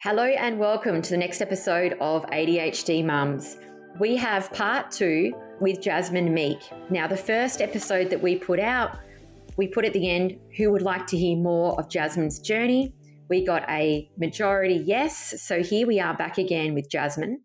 [0.00, 3.56] Hello and welcome to the next episode of ADHD Mums.
[3.98, 6.60] We have part two with Jasmine Meek.
[6.88, 8.96] Now, the first episode that we put out,
[9.56, 12.94] we put at the end who would like to hear more of Jasmine's journey.
[13.28, 17.40] We got a majority yes, so here we are back again with Jasmine.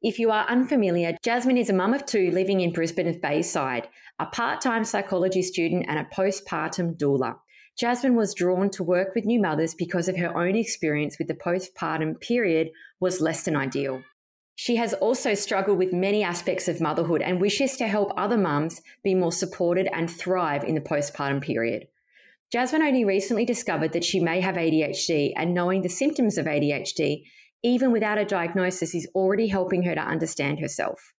[0.00, 3.86] If you are unfamiliar, Jasmine is a mum of two living in Brisbane's Bayside,
[4.18, 7.34] a part time psychology student, and a postpartum doula.
[7.78, 11.34] Jasmine was drawn to work with new mothers because of her own experience with the
[11.34, 14.02] postpartum period was less than ideal.
[14.56, 18.82] She has also struggled with many aspects of motherhood and wishes to help other mums
[19.04, 21.86] be more supported and thrive in the postpartum period.
[22.50, 27.22] Jasmine only recently discovered that she may have ADHD, and knowing the symptoms of ADHD,
[27.62, 31.12] even without a diagnosis, is already helping her to understand herself,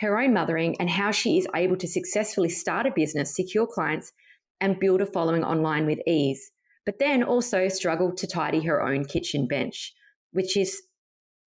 [0.00, 4.12] her own mothering, and how she is able to successfully start a business, secure clients,
[4.60, 6.50] and build a following online with ease,
[6.84, 9.92] but then also struggled to tidy her own kitchen bench,
[10.32, 10.82] which is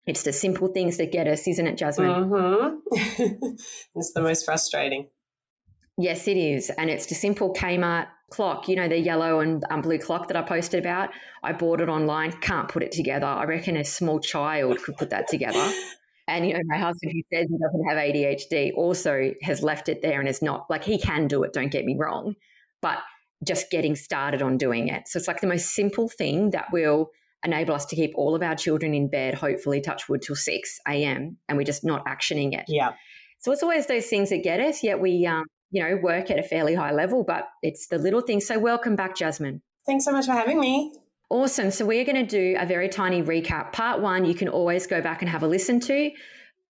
[0.06, 2.10] it's the simple things that get us, isn't it, Jasmine?
[2.10, 2.76] Mm-hmm.
[3.96, 5.08] it's the most frustrating.
[5.98, 6.72] Yes, it is.
[6.78, 10.38] And it's the simple Kmart clock, you know, the yellow and um, blue clock that
[10.38, 11.10] I posted about.
[11.44, 13.28] I bought it online, can't put it together.
[13.28, 15.72] I reckon a small child could put that together.
[16.28, 20.04] And, you know, my husband, who says he doesn't have ADHD, also has left it
[20.04, 22.36] there and is not like he can do it, don't get me wrong
[22.82, 23.00] but
[23.46, 25.08] just getting started on doing it.
[25.08, 27.10] So it's like the most simple thing that will
[27.44, 30.80] enable us to keep all of our children in bed, hopefully touch wood till 6
[30.88, 31.38] a.m.
[31.48, 32.66] and we're just not actioning it.
[32.68, 32.92] Yeah.
[33.40, 36.38] So it's always those things that get us, yet we, um, you know, work at
[36.38, 38.46] a fairly high level, but it's the little things.
[38.46, 39.62] So welcome back, Jasmine.
[39.86, 40.94] Thanks so much for having me.
[41.30, 41.72] Awesome.
[41.72, 43.72] So we're going to do a very tiny recap.
[43.72, 46.12] Part one, you can always go back and have a listen to.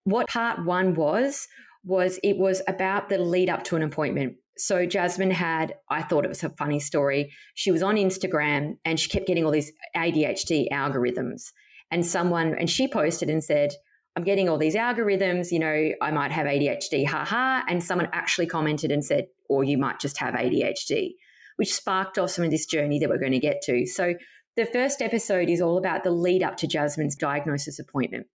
[0.04, 1.48] What part one was,
[1.84, 4.36] was it was about the lead up to an appointment.
[4.60, 7.32] So Jasmine had, I thought it was a funny story.
[7.56, 11.52] She was on Instagram and she kept getting all these ADHD algorithms.
[11.92, 13.72] And someone, and she posted and said,
[14.16, 17.64] I'm getting all these algorithms, you know, I might have ADHD, haha.
[17.70, 21.14] And someone actually commented and said, or you might just have ADHD,
[21.56, 23.86] which sparked off some of this journey that we're going to get to.
[23.86, 24.16] So
[24.58, 28.28] the first episode is all about the lead up to Jasmine's diagnosis appointment,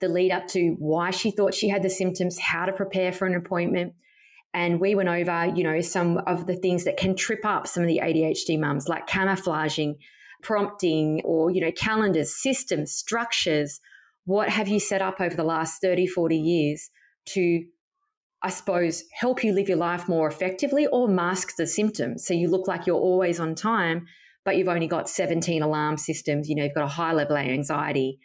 [0.00, 3.26] the lead up to why she thought she had the symptoms, how to prepare for
[3.26, 3.92] an appointment
[4.52, 7.82] and we went over, you know, some of the things that can trip up some
[7.82, 9.96] of the ADHD mums, like camouflaging,
[10.42, 13.80] prompting, or, you know, calendars, systems, structures.
[14.24, 16.90] What have you set up over the last 30, 40 years
[17.26, 17.64] to,
[18.42, 22.26] I suppose, help you live your life more effectively or mask the symptoms?
[22.26, 24.06] So you look like you're always on time,
[24.44, 27.46] but you've only got 17 alarm systems, you know, you've got a high level of
[27.46, 28.18] anxiety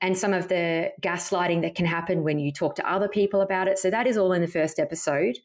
[0.00, 3.68] and some of the gaslighting that can happen when you talk to other people about
[3.68, 3.78] it.
[3.78, 5.38] So that is all in the first episode.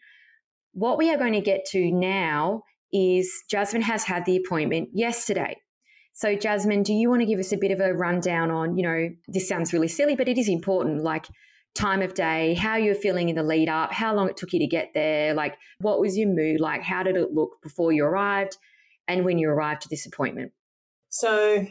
[0.74, 5.58] What we are going to get to now is Jasmine has had the appointment yesterday.
[6.14, 8.84] So, Jasmine, do you want to give us a bit of a rundown on, you
[8.84, 11.28] know, this sounds really silly, but it is important, like
[11.74, 14.60] time of day, how you're feeling in the lead up, how long it took you
[14.60, 18.04] to get there, like what was your mood like, how did it look before you
[18.04, 18.58] arrived,
[19.08, 20.52] and when you arrived to this appointment?
[21.10, 21.66] So,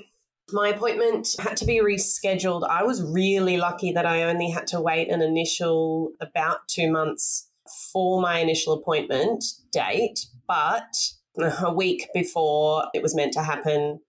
[0.52, 2.68] my appointment had to be rescheduled.
[2.68, 7.49] I was really lucky that I only had to wait an initial about two months
[7.92, 10.94] for my initial appointment date, but
[11.62, 14.00] a week before it was meant to happen,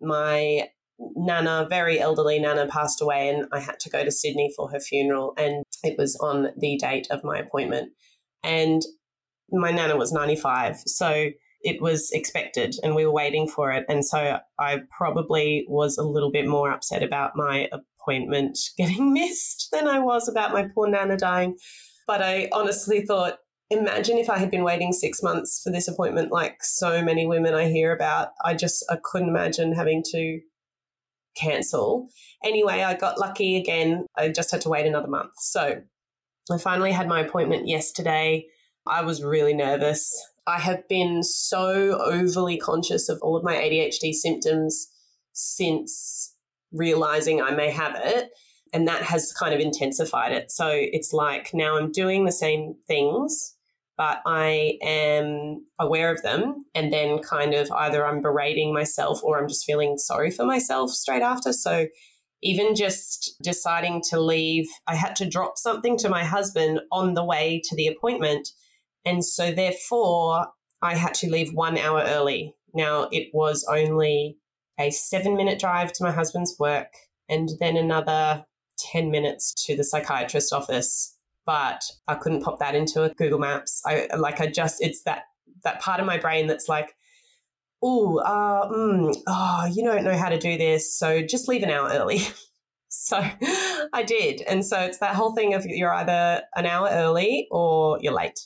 [0.00, 0.68] my
[0.98, 4.80] nana, very elderly nana, passed away, and I had to go to Sydney for her
[4.80, 5.34] funeral.
[5.36, 7.92] And it was on the date of my appointment.
[8.42, 8.82] And
[9.50, 10.82] my nana was 95.
[10.86, 11.30] So
[11.64, 13.86] it was expected and we were waiting for it.
[13.88, 19.68] And so I probably was a little bit more upset about my appointment getting missed
[19.72, 21.56] than I was about my poor Nana dying.
[22.06, 23.38] But I honestly thought,
[23.70, 27.54] imagine if I had been waiting six months for this appointment, like so many women
[27.54, 28.28] I hear about.
[28.44, 30.40] I just I couldn't imagine having to
[31.36, 32.08] cancel.
[32.44, 34.06] Anyway, I got lucky again.
[34.16, 35.32] I just had to wait another month.
[35.38, 35.82] So
[36.52, 38.46] I finally had my appointment yesterday.
[38.86, 40.12] I was really nervous.
[40.46, 44.88] I have been so overly conscious of all of my ADHD symptoms
[45.32, 46.34] since
[46.70, 48.30] realizing I may have it.
[48.74, 50.50] And that has kind of intensified it.
[50.50, 53.54] So it's like now I'm doing the same things,
[53.96, 56.66] but I am aware of them.
[56.74, 60.90] And then kind of either I'm berating myself or I'm just feeling sorry for myself
[60.90, 61.52] straight after.
[61.52, 61.86] So
[62.42, 67.24] even just deciding to leave, I had to drop something to my husband on the
[67.24, 68.48] way to the appointment
[69.04, 70.48] and so, therefore,
[70.82, 72.54] I had to leave one hour early.
[72.72, 74.38] Now, it was only
[74.78, 76.88] a seven minute drive to my husband's work
[77.28, 78.44] and then another
[78.78, 81.16] 10 minutes to the psychiatrist office.
[81.46, 83.82] But I couldn't pop that into a Google Maps.
[83.84, 85.24] I like, I just, it's that,
[85.62, 86.94] that part of my brain that's like,
[87.82, 91.70] oh, uh, mm, oh, you don't know how to do this, so just leave an
[91.70, 92.20] hour early.
[92.88, 93.22] so
[93.92, 94.40] I did.
[94.42, 98.40] And so it's that whole thing of you're either an hour early or you're late.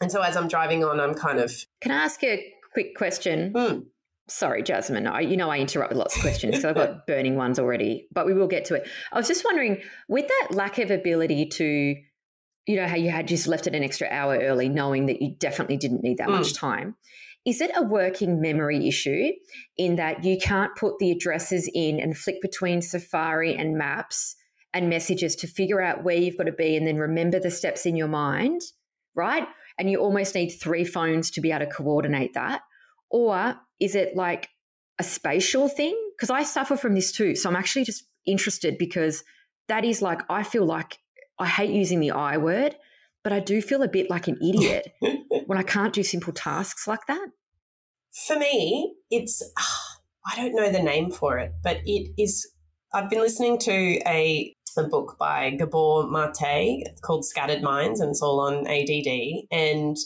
[0.00, 1.52] And so as I'm driving on, I'm kind of.
[1.80, 3.52] Can I ask you a quick question?
[3.52, 3.84] Mm.
[4.30, 5.06] Sorry, Jasmine.
[5.06, 8.06] I, you know I interrupt with lots of questions because I've got burning ones already,
[8.12, 8.88] but we will get to it.
[9.12, 11.96] I was just wondering, with that lack of ability to
[12.66, 15.34] you know how you had just left it an extra hour early knowing that you
[15.38, 16.36] definitely didn't need that mm.
[16.38, 16.94] much time
[17.46, 19.32] is it a working memory issue
[19.78, 24.36] in that you can't put the addresses in and flick between safari and maps
[24.74, 27.86] and messages to figure out where you've got to be and then remember the steps
[27.86, 28.60] in your mind
[29.14, 29.48] right
[29.78, 32.60] and you almost need three phones to be able to coordinate that
[33.10, 34.48] or is it like
[34.98, 39.24] a spatial thing because i suffer from this too so i'm actually just interested because
[39.68, 40.98] that is like i feel like
[41.40, 42.76] I hate using the I word,
[43.24, 44.92] but I do feel a bit like an idiot
[45.46, 47.28] when I can't do simple tasks like that.
[48.26, 49.42] For me, it's,
[50.26, 52.46] I don't know the name for it, but it is,
[52.92, 53.72] I've been listening to
[54.06, 59.46] a, a book by Gabor Mate called Scattered Minds, and it's all on ADD.
[59.50, 59.96] And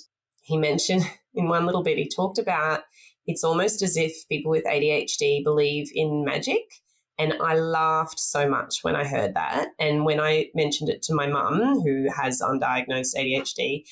[0.42, 1.02] he mentioned
[1.34, 2.82] in one little bit, he talked about
[3.26, 6.82] it's almost as if people with ADHD believe in magic
[7.18, 9.68] and I laughed so much when I heard that.
[9.78, 13.84] And when I mentioned it to my mum, who has undiagnosed ADHD,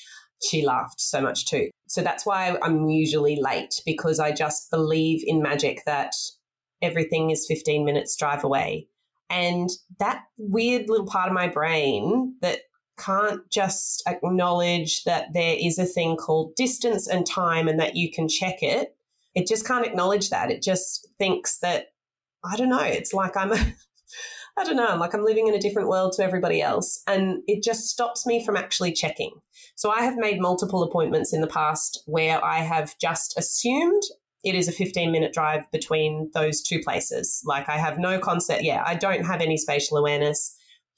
[0.43, 1.69] she laughed so much too.
[1.87, 6.13] So that's why I'm usually late because I just believe in magic that
[6.81, 8.87] everything is 15 minutes drive away.
[9.29, 9.69] And
[9.99, 12.59] that weird little part of my brain that
[12.97, 18.11] can't just acknowledge that there is a thing called distance and time and that you
[18.11, 18.95] can check it.
[19.35, 20.51] It just can't acknowledge that.
[20.51, 21.87] It just thinks that
[22.43, 22.81] I don't know.
[22.81, 23.51] It's like I'm,
[24.57, 27.01] I don't know, I'm like I'm living in a different world to everybody else.
[27.07, 29.31] And it just stops me from actually checking.
[29.75, 34.03] So I have made multiple appointments in the past where I have just assumed
[34.43, 37.41] it is a 15 minute drive between those two places.
[37.45, 38.63] Like I have no concept.
[38.63, 40.55] Yeah, I don't have any spatial awareness.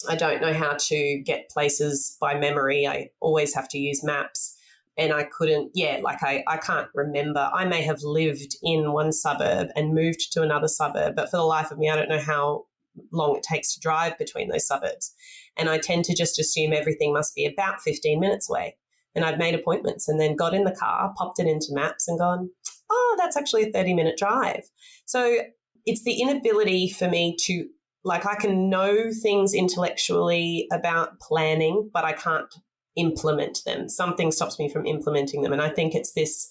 [0.10, 2.86] I don't know how to get places by memory.
[2.86, 4.55] I always have to use maps
[4.98, 7.50] and I couldn't, yeah, like I, I can't remember.
[7.54, 11.44] I may have lived in one suburb and moved to another suburb, but for the
[11.44, 12.66] life of me, I don't know how
[13.12, 15.14] long it takes to drive between those suburbs.
[15.58, 18.78] And I tend to just assume everything must be about 15 minutes away.
[19.14, 22.20] And I've made appointments and then got in the car, popped it into maps and
[22.20, 22.50] gone,
[22.90, 24.64] oh, that's actually a 30 minute drive.
[25.06, 25.40] So
[25.86, 27.68] it's the inability for me to,
[28.04, 32.54] like, I can know things intellectually about planning, but I can't
[32.96, 33.90] implement them.
[33.90, 35.54] Something stops me from implementing them.
[35.54, 36.50] And I think it's this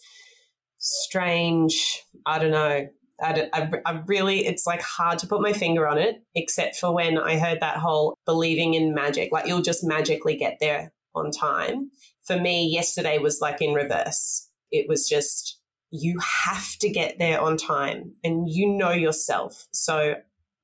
[0.78, 2.88] strange, I don't know.
[3.22, 6.92] I, I, I, really, it's like hard to put my finger on it, except for
[6.92, 11.30] when I heard that whole believing in magic, like you'll just magically get there on
[11.30, 11.90] time.
[12.24, 14.48] For me, yesterday was like in reverse.
[14.72, 15.60] It was just,
[15.90, 19.68] you have to get there on time and you know yourself.
[19.72, 20.16] So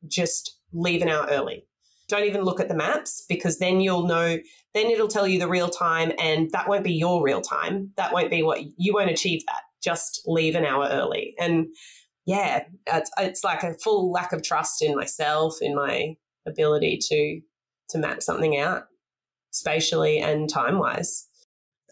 [0.08, 1.66] just leave an hour early
[2.10, 4.38] don't even look at the maps because then you'll know
[4.74, 7.92] then it'll tell you the real time and that won't be your real time.
[7.96, 9.62] That won't be what you won't achieve that.
[9.82, 11.34] Just leave an hour early.
[11.38, 11.68] And
[12.26, 16.14] yeah it's, it's like a full lack of trust in myself in my
[16.46, 17.40] ability to
[17.88, 18.84] to map something out
[19.50, 21.26] spatially and time wise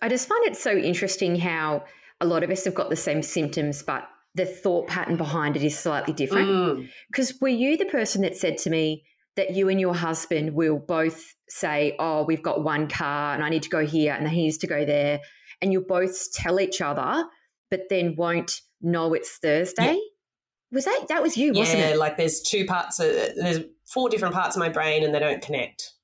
[0.03, 1.83] i just find it so interesting how
[2.21, 5.65] a lot of us have got the same symptoms but the thought pattern behind it
[5.65, 6.89] is slightly different.
[7.11, 7.41] Because mm.
[7.41, 9.03] were you the person that said to me
[9.39, 13.49] that you and your husband will both say, Oh, we've got one car and I
[13.49, 15.21] need to go here and he needs to go there.
[15.63, 17.25] And you'll both tell each other,
[17.71, 19.95] but then won't know it's Thursday.
[19.95, 20.01] Yeah.
[20.73, 21.99] Was that that was you, wasn't yeah, it?
[21.99, 25.41] like there's two parts of there's four different parts of my brain and they don't
[25.41, 25.95] connect.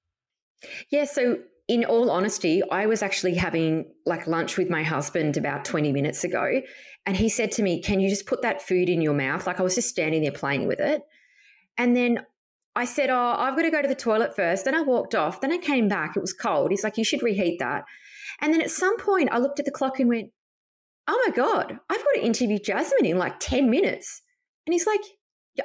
[0.91, 5.65] Yeah, so in all honesty, I was actually having like lunch with my husband about
[5.65, 6.63] 20 minutes ago.
[7.05, 9.47] And he said to me, Can you just put that food in your mouth?
[9.47, 11.03] Like I was just standing there playing with it.
[11.77, 12.21] And then
[12.77, 14.65] I said, Oh, I've got to go to the toilet first.
[14.65, 15.41] Then I walked off.
[15.41, 16.17] Then I came back.
[16.17, 16.71] It was cold.
[16.71, 17.85] He's like, You should reheat that.
[18.41, 20.31] And then at some point, I looked at the clock and went,
[21.07, 24.23] Oh my God, I've got to interview Jasmine in like 10 minutes.
[24.67, 25.01] And he's like,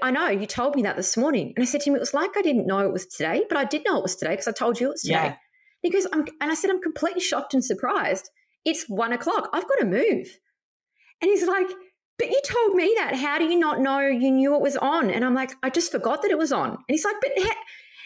[0.04, 1.54] I know, you told me that this morning.
[1.56, 3.58] And I said to him, It was like I didn't know it was today, but
[3.58, 5.14] I did know it was today because I told you it was today.
[5.14, 5.36] Yeah.
[5.82, 8.30] He goes, I'm, and I said, I'm completely shocked and surprised.
[8.66, 9.50] It's one o'clock.
[9.54, 10.28] I've got to move.
[11.22, 11.68] And he's like,
[12.20, 13.16] but you told me that.
[13.16, 15.10] How do you not know you knew it was on?
[15.10, 16.72] And I'm like, I just forgot that it was on.
[16.72, 17.32] And he's like, but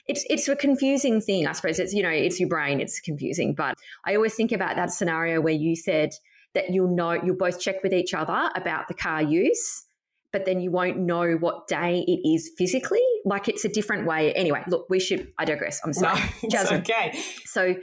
[0.08, 1.79] it's it's a confusing thing, I suppose.
[1.79, 2.79] It's you know, it's your brain.
[2.79, 3.55] It's confusing.
[3.55, 6.13] But I always think about that scenario where you said
[6.53, 9.86] that you'll know you'll both check with each other about the car use,
[10.33, 12.99] but then you won't know what day it is physically.
[13.23, 14.33] like it's a different way.
[14.33, 15.31] Anyway, look, we should.
[15.37, 15.79] I digress.
[15.85, 16.81] I'm sorry, no, Jasmine.
[16.81, 17.17] Okay.
[17.45, 17.75] So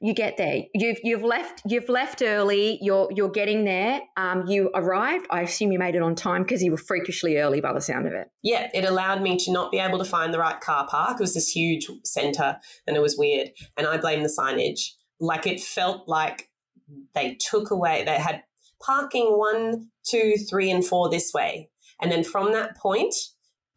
[0.00, 0.62] you get there.
[0.74, 1.62] You've you've left.
[1.66, 2.78] You've left early.
[2.80, 4.00] You're you're getting there.
[4.16, 5.26] Um, you arrived.
[5.30, 8.06] I assume you made it on time because you were freakishly early by the sound
[8.06, 8.28] of it.
[8.42, 11.20] Yeah, it allowed me to not be able to find the right car park.
[11.20, 13.50] It was this huge centre, and it was weird.
[13.76, 14.80] And I blame the signage.
[15.20, 16.48] Like it felt like
[17.14, 18.04] they took away.
[18.04, 18.42] They had
[18.80, 21.68] parking one, two, three, and four this way.
[22.00, 23.14] And then from that point,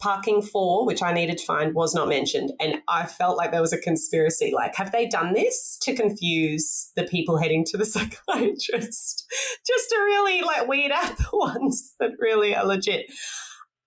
[0.01, 2.51] parking four, which I needed to find, was not mentioned.
[2.59, 4.51] And I felt like there was a conspiracy.
[4.53, 9.25] Like, have they done this to confuse the people heading to the psychiatrist?
[9.65, 13.05] Just to really like weed out the ones that really are legit.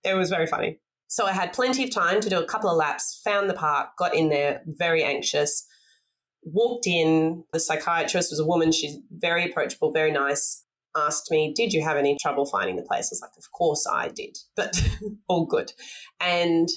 [0.03, 0.79] It was very funny.
[1.07, 3.89] So I had plenty of time to do a couple of laps, found the park,
[3.97, 5.65] got in there, very anxious.
[6.43, 8.71] Walked in, the psychiatrist was a woman.
[8.71, 10.64] She's very approachable, very nice
[10.95, 13.05] asked me, Did you have any trouble finding the place?
[13.05, 14.81] I was like, Of course I did, but
[15.27, 15.71] all good.
[16.19, 16.69] And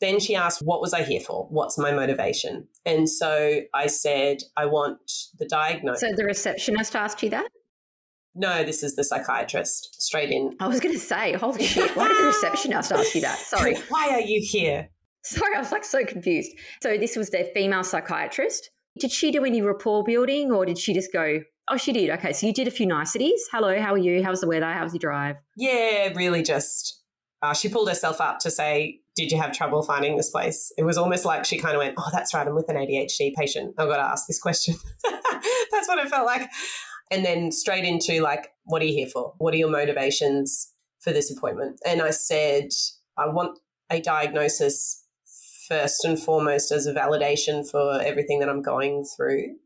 [0.00, 1.46] then she asked, What was I here for?
[1.50, 2.68] What's my motivation?
[2.84, 4.98] And so I said, I want
[5.38, 6.08] the diagnosis.
[6.08, 7.48] So the receptionist asked you that?
[8.34, 10.54] No, this is the psychiatrist straight in.
[10.60, 13.36] I was going to say, holy shit, why did the receptionist ask you that?
[13.38, 13.76] Sorry.
[13.88, 14.88] why are you here?
[15.24, 16.52] Sorry, I was like so confused.
[16.80, 18.70] So this was their female psychiatrist.
[19.00, 22.10] Did she do any rapport building or did she just go, Oh, she did.
[22.10, 22.32] Okay.
[22.32, 23.40] So you did a few niceties.
[23.52, 24.22] Hello, how are you?
[24.22, 24.72] How's the weather?
[24.72, 25.36] How's your drive?
[25.56, 27.02] Yeah, really just.
[27.42, 30.72] Uh, she pulled herself up to say, Did you have trouble finding this place?
[30.78, 32.46] It was almost like she kind of went, Oh, that's right.
[32.46, 33.74] I'm with an ADHD patient.
[33.78, 34.74] I've got to ask this question.
[35.70, 36.48] that's what it felt like.
[37.10, 39.34] And then straight into, like, What are you here for?
[39.38, 41.80] What are your motivations for this appointment?
[41.86, 42.70] And I said,
[43.16, 43.58] I want
[43.90, 45.04] a diagnosis
[45.68, 49.56] first and foremost as a validation for everything that I'm going through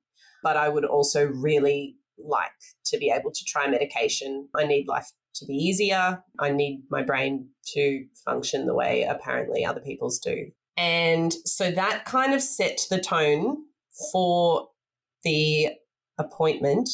[0.43, 2.51] but I would also really like
[2.87, 4.49] to be able to try medication.
[4.57, 6.23] I need life to be easier.
[6.39, 10.51] I need my brain to function the way apparently other people's do.
[10.77, 13.57] And so that kind of set the tone
[14.13, 14.69] for
[15.25, 15.69] the
[16.19, 16.89] appointment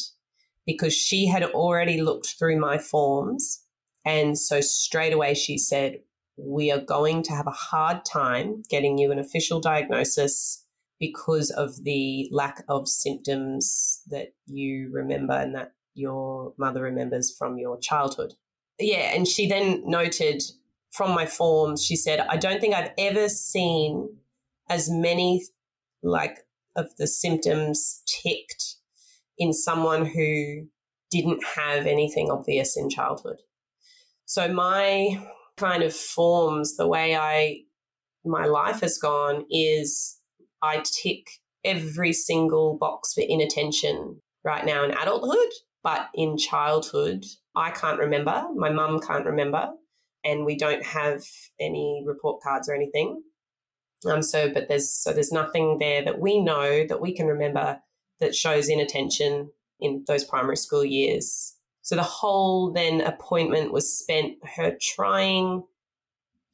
[0.65, 3.63] because she had already looked through my forms.
[4.05, 5.99] And so straight away she said,
[6.37, 10.65] We are going to have a hard time getting you an official diagnosis
[10.99, 17.57] because of the lack of symptoms that you remember and that your mother remembers from
[17.57, 18.33] your childhood.
[18.79, 20.43] Yeah, and she then noted
[20.91, 24.17] from my forms, she said, I don't think I've ever seen
[24.69, 25.43] as many
[26.01, 26.39] like
[26.75, 28.75] of the symptoms ticked
[29.37, 30.67] in someone who
[31.11, 33.37] didn't have anything obvious in childhood.
[34.25, 35.27] So my
[35.57, 37.61] kind of forms, the way I
[38.25, 40.18] my life has gone is
[40.61, 41.27] I tick
[41.63, 45.49] every single box for inattention right now in adulthood,
[45.83, 47.25] but in childhood,
[47.55, 48.47] I can't remember.
[48.55, 49.69] My mum can't remember,
[50.23, 51.23] and we don't have
[51.59, 53.21] any report cards or anything.
[54.05, 57.79] Um, so, but there's so there's nothing there that we know that we can remember
[58.19, 61.55] that shows inattention in those primary school years.
[61.81, 65.63] So the whole then appointment was spent her trying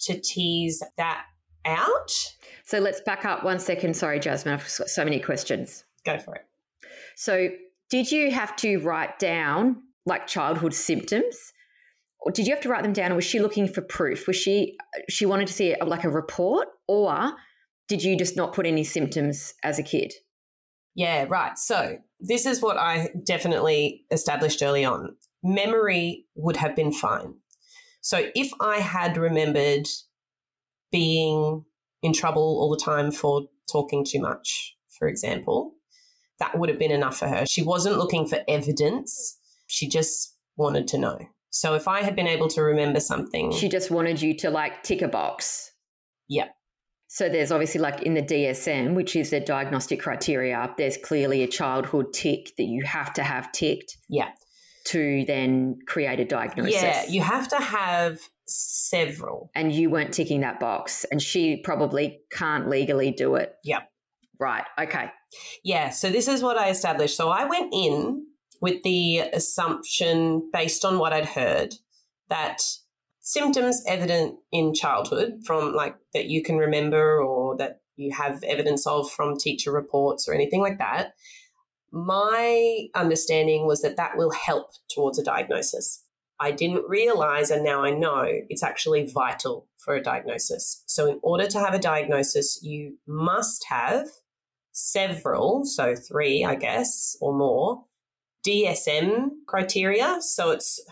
[0.02, 1.26] to tease that
[1.66, 2.12] out
[2.66, 3.96] so let's back up one second.
[3.96, 5.86] Sorry, Jasmine, I've got so many questions.
[6.04, 6.42] Go for it.
[7.16, 7.50] So,
[7.90, 11.54] did you have to write down like childhood symptoms?
[12.20, 14.26] Or did you have to write them down or was she looking for proof?
[14.26, 17.34] Was she she wanted to see like a report or
[17.88, 20.12] did you just not put any symptoms as a kid?
[20.96, 21.58] Yeah, right.
[21.60, 25.16] So, this is what I definitely established early on.
[25.44, 27.36] Memory would have been fine.
[28.02, 29.88] So, if I had remembered
[30.92, 31.64] being
[32.02, 35.74] in trouble all the time for talking too much, for example,
[36.40, 37.46] that would have been enough for her.
[37.46, 41.18] She wasn't looking for evidence, she just wanted to know.
[41.50, 43.52] So if I had been able to remember something.
[43.54, 45.72] She just wanted you to like tick a box.
[46.28, 46.54] Yep.
[47.08, 51.48] So there's obviously like in the DSM, which is the diagnostic criteria, there's clearly a
[51.48, 53.96] childhood tick that you have to have ticked.
[54.10, 54.32] Yeah.
[54.90, 56.82] To then create a diagnosis.
[56.82, 59.50] Yeah, you have to have several.
[59.56, 63.54] And you weren't ticking that box, and she probably can't legally do it.
[63.64, 63.90] Yep.
[64.40, 64.64] Right.
[64.80, 65.10] Okay.
[65.64, 65.90] Yeah.
[65.90, 67.18] So this is what I established.
[67.18, 68.28] So I went in
[68.62, 71.74] with the assumption, based on what I'd heard,
[72.30, 72.62] that
[73.22, 78.86] symptoms evident in childhood from like that you can remember or that you have evidence
[78.86, 81.14] of from teacher reports or anything like that.
[81.96, 86.04] My understanding was that that will help towards a diagnosis.
[86.42, 90.84] I didn't realize, and now I know it's actually vital for a diagnosis.
[90.88, 94.08] So, in order to have a diagnosis, you must have
[94.74, 97.86] several, so three, I guess, or more,
[98.46, 100.18] DSM criteria.
[100.20, 100.84] So, it's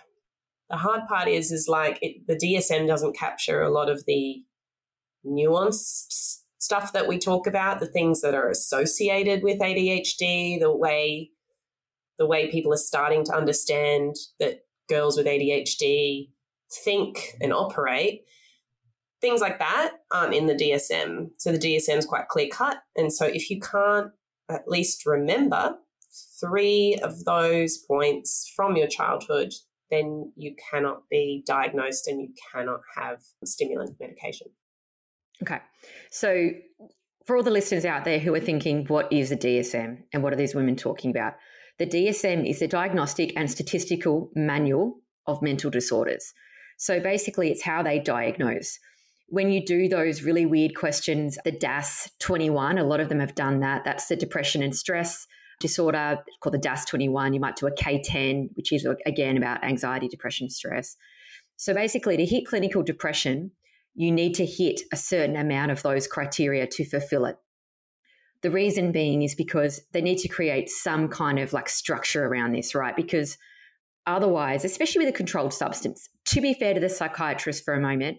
[0.70, 4.42] the hard part is, is like it, the DSM doesn't capture a lot of the
[5.26, 11.30] nuanced stuff that we talk about, the things that are associated with ADHD, the way
[12.20, 16.30] the way people are starting to understand that girls with ADHD
[16.72, 18.22] think and operate,
[19.20, 21.32] things like that aren't in the DSM.
[21.38, 22.78] So the DSM is quite clear cut.
[22.96, 24.12] And so if you can't
[24.50, 25.76] at least remember
[26.40, 29.54] three of those points from your childhood,
[29.90, 34.48] then you cannot be diagnosed and you cannot have stimulant medication.
[35.44, 35.60] Okay.
[36.10, 36.52] So,
[37.26, 40.34] for all the listeners out there who are thinking, what is a DSM and what
[40.34, 41.34] are these women talking about?
[41.80, 46.34] The DSM is the Diagnostic and Statistical Manual of Mental Disorders.
[46.78, 48.80] So, basically, it's how they diagnose.
[49.28, 53.36] When you do those really weird questions, the DASS 21, a lot of them have
[53.36, 53.84] done that.
[53.84, 55.28] That's the depression and stress
[55.60, 57.34] disorder called the DASS 21.
[57.34, 60.96] You might do a K10, which is again about anxiety, depression, stress.
[61.56, 63.52] So basically, to hit clinical depression,
[63.96, 67.38] you need to hit a certain amount of those criteria to fulfill it.
[68.42, 72.54] The reason being is because they need to create some kind of like structure around
[72.54, 72.96] this, right?
[72.96, 73.38] Because
[74.06, 78.18] otherwise, especially with a controlled substance, to be fair to the psychiatrist for a moment,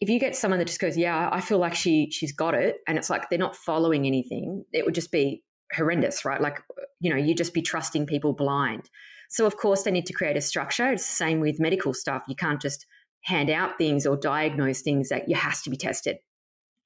[0.00, 2.78] if you get someone that just goes, "Yeah, I feel like she she's got it,"
[2.88, 6.40] and it's like they're not following anything, it would just be horrendous, right?
[6.40, 6.62] Like
[7.00, 8.88] you know, you just be trusting people blind.
[9.28, 10.90] So of course they need to create a structure.
[10.90, 12.24] It's the same with medical stuff.
[12.28, 12.86] You can't just
[13.22, 16.16] hand out things or diagnose things that you has to be tested.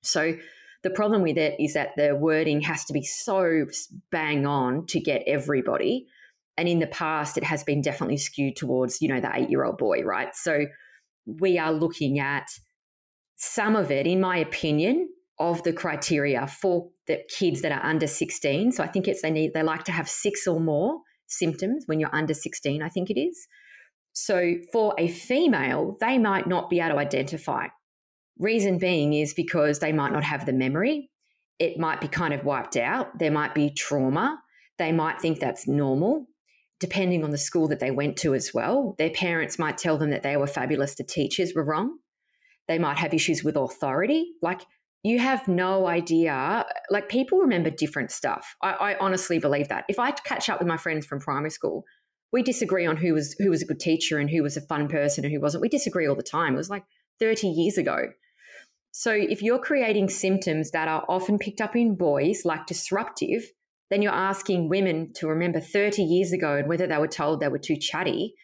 [0.03, 0.35] So
[0.83, 3.67] the problem with it is that the wording has to be so
[4.11, 6.07] bang on to get everybody.
[6.57, 9.65] And in the past, it has been definitely skewed towards, you know, the eight year
[9.65, 10.35] old boy, right?
[10.35, 10.67] So
[11.27, 12.49] we are looking at
[13.37, 18.07] some of it, in my opinion, of the criteria for the kids that are under
[18.07, 18.73] 16.
[18.73, 21.99] So I think it's they need, they like to have six or more symptoms when
[21.99, 23.47] you're under 16, I think it is.
[24.15, 27.67] So for a female, they might not be able to identify.
[28.39, 31.11] Reason being is because they might not have the memory.
[31.59, 33.19] It might be kind of wiped out.
[33.19, 34.41] There might be trauma.
[34.79, 36.27] They might think that's normal,
[36.81, 38.95] depending on the school that they went to as well.
[38.99, 41.99] Their parents might tell them that they were fabulous, the teachers were wrong.
[42.67, 44.33] They might have issues with authority.
[44.43, 44.63] Like
[45.03, 46.65] you have no idea.
[46.91, 48.57] Like people remember different stuff.
[48.63, 49.85] I, I honestly believe that.
[49.89, 51.85] If I catch up with my friends from primary school,
[52.35, 54.89] we disagree on who was who was a good teacher and who was a fun
[54.89, 55.63] person and who wasn't.
[55.63, 56.55] We disagree all the time.
[56.55, 56.83] It was like
[57.21, 58.09] 30 years ago.
[58.91, 63.45] So if you're creating symptoms that are often picked up in boys, like disruptive,
[63.89, 67.47] then you're asking women to remember 30 years ago and whether they were told they
[67.47, 68.35] were too chatty.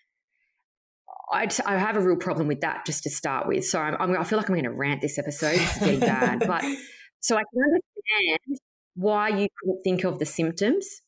[1.33, 3.65] I'd, I have a real problem with that just to start with.
[3.65, 5.55] So I'm, I'm, i feel like I'm going to rant this episode.
[5.55, 6.45] It's getting bad.
[6.47, 6.63] But
[7.21, 8.61] so I can understand
[8.95, 11.03] why you couldn't think of the symptoms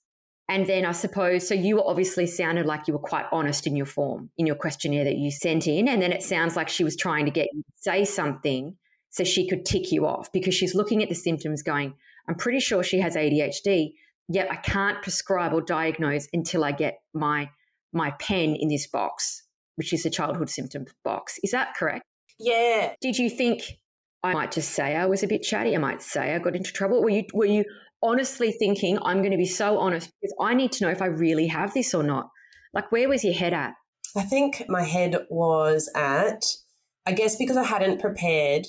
[0.49, 3.87] and then I suppose, so you obviously sounded like you were quite honest in your
[3.87, 5.89] form, in your questionnaire that you sent in.
[5.89, 8.77] And then it sounds like she was trying to get you to say something
[9.11, 11.95] so she could tick you off because she's looking at the symptoms going,
[12.29, 13.93] I'm pretty sure she has ADHD,
[14.29, 17.51] yet I can't prescribe or diagnose until I get my
[17.95, 19.43] my pen in this box,
[19.77, 21.39] which is a childhood symptom box.
[21.43, 22.05] Is that correct?
[22.39, 22.95] Yeah.
[23.03, 23.63] Did you think
[24.23, 25.75] I might just say I was a bit chatty?
[25.75, 27.03] I might say I got into trouble.
[27.03, 27.65] Were you were you
[28.03, 31.07] honestly thinking, I'm going to be so honest because I need to know if I
[31.07, 32.29] really have this or not.
[32.75, 33.75] Like, where was your head at?
[34.17, 36.45] I think my head was at,
[37.07, 38.67] I guess, because I hadn't prepared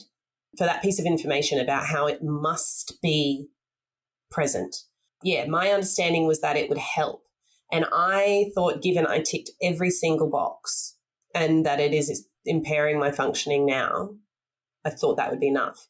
[0.57, 3.47] for that piece of information about how it must be
[4.31, 4.75] present.
[5.23, 7.23] Yeah, my understanding was that it would help.
[7.71, 10.95] And I thought, given I ticked every single box
[11.33, 14.09] and that it is impairing my functioning now,
[14.85, 15.87] I thought that would be enough.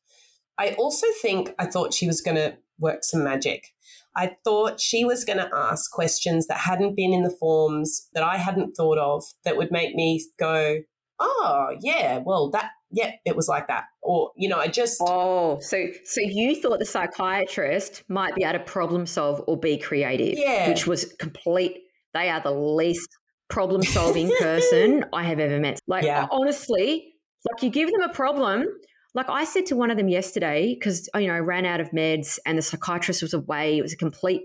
[0.58, 3.74] I also think I thought she was going to work some magic.
[4.16, 8.24] I thought she was going to ask questions that hadn't been in the forms that
[8.24, 10.78] I hadn't thought of that would make me go,
[11.20, 13.86] oh, yeah, well, that, yeah, it was like that.
[14.02, 14.98] Or, you know, I just.
[15.02, 19.78] Oh, so, so you thought the psychiatrist might be able to problem solve or be
[19.78, 20.70] creative, yeah.
[20.70, 21.80] which was complete.
[22.14, 23.10] They are the least
[23.50, 25.80] problem solving person I have ever met.
[25.88, 26.28] Like, yeah.
[26.30, 27.14] honestly,
[27.52, 28.66] like you give them a problem,
[29.14, 31.80] like I said to one of them yesterday, because uh, you know I ran out
[31.80, 33.78] of meds and the psychiatrist was away.
[33.78, 34.44] It was a complete,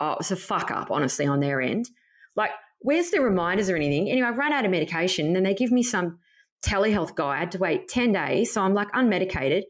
[0.00, 1.88] oh, it was a fuck up, honestly, on their end.
[2.36, 4.10] Like, where's the reminders or anything?
[4.10, 6.18] Anyway, I ran out of medication, and then they give me some
[6.64, 7.36] telehealth guy.
[7.36, 9.62] I had to wait ten days, so I'm like unmedicated.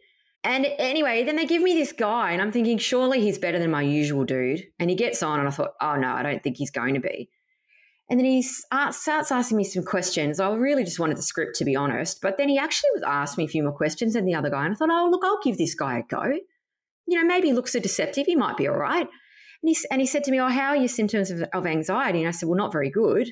[0.44, 3.70] And anyway, then they give me this guy, and I'm thinking, surely he's better than
[3.70, 4.64] my usual dude.
[4.80, 7.00] And he gets on, and I thought, oh no, I don't think he's going to
[7.00, 7.28] be.
[8.12, 10.38] And then he starts asking me some questions.
[10.38, 12.20] I really just wanted the script, to be honest.
[12.20, 14.66] But then he actually was asked me a few more questions than the other guy.
[14.66, 16.34] And I thought, oh, look, I'll give this guy a go.
[17.06, 18.26] You know, maybe he looks so deceptive.
[18.26, 19.08] He might be all right.
[19.62, 22.18] And he, and he said to me, oh, how are your symptoms of, of anxiety?
[22.18, 23.30] And I said, well, not very good.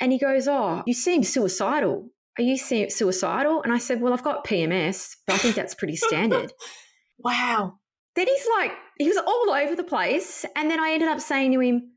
[0.00, 2.08] And he goes, oh, you seem suicidal.
[2.38, 3.62] Are you suicidal?
[3.62, 6.52] And I said, Well, I've got PMS, but I think that's pretty standard.
[7.18, 7.74] wow.
[8.16, 10.44] Then he's like, he was all over the place.
[10.56, 11.92] And then I ended up saying to him,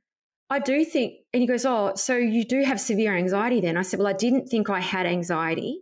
[0.49, 3.77] I do think, and he goes, Oh, so you do have severe anxiety then?
[3.77, 5.81] I said, Well, I didn't think I had anxiety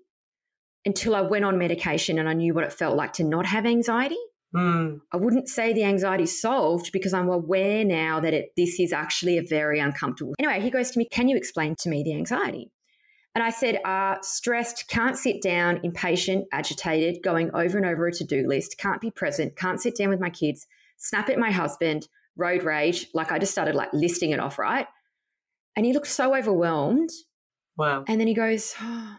[0.86, 3.66] until I went on medication and I knew what it felt like to not have
[3.66, 4.18] anxiety.
[4.54, 5.00] Mm.
[5.14, 9.38] I wouldn't say the anxiety solved because I'm aware now that it, this is actually
[9.38, 10.34] a very uncomfortable.
[10.40, 12.70] Anyway, he goes to me, Can you explain to me the anxiety?
[13.34, 18.12] And I said, uh, stressed, can't sit down, impatient, agitated, going over and over a
[18.12, 21.52] to do list, can't be present, can't sit down with my kids, snap at my
[21.52, 23.08] husband, road rage.
[23.14, 24.88] Like I just started like listing it off, right?
[25.76, 27.10] And he looked so overwhelmed.
[27.78, 28.06] Wow.
[28.08, 29.18] And then he goes, oh,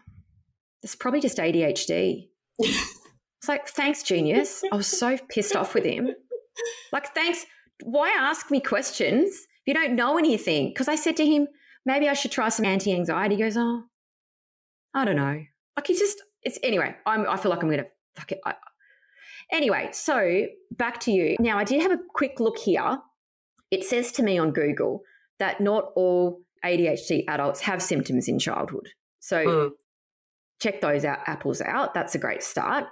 [0.83, 2.29] It's probably just ADHD.
[2.59, 4.63] it's like, thanks, genius.
[4.71, 6.09] I was so pissed off with him.
[6.91, 7.45] Like, thanks.
[7.83, 10.69] Why ask me questions if you don't know anything?
[10.69, 11.47] Because I said to him,
[11.85, 13.35] maybe I should try some anti anxiety.
[13.35, 13.83] He goes, Oh,
[14.93, 15.43] I don't know.
[15.75, 16.95] Like he's just it's anyway.
[17.05, 18.39] I'm I feel like I'm gonna fuck it.
[18.45, 18.55] I,
[19.51, 21.35] anyway, so back to you.
[21.39, 22.97] Now I did have a quick look here.
[23.69, 25.01] It says to me on Google
[25.39, 28.89] that not all ADHD adults have symptoms in childhood.
[29.19, 29.71] So Mm.
[30.59, 31.93] check those out, apples out.
[31.93, 32.85] That's a great start.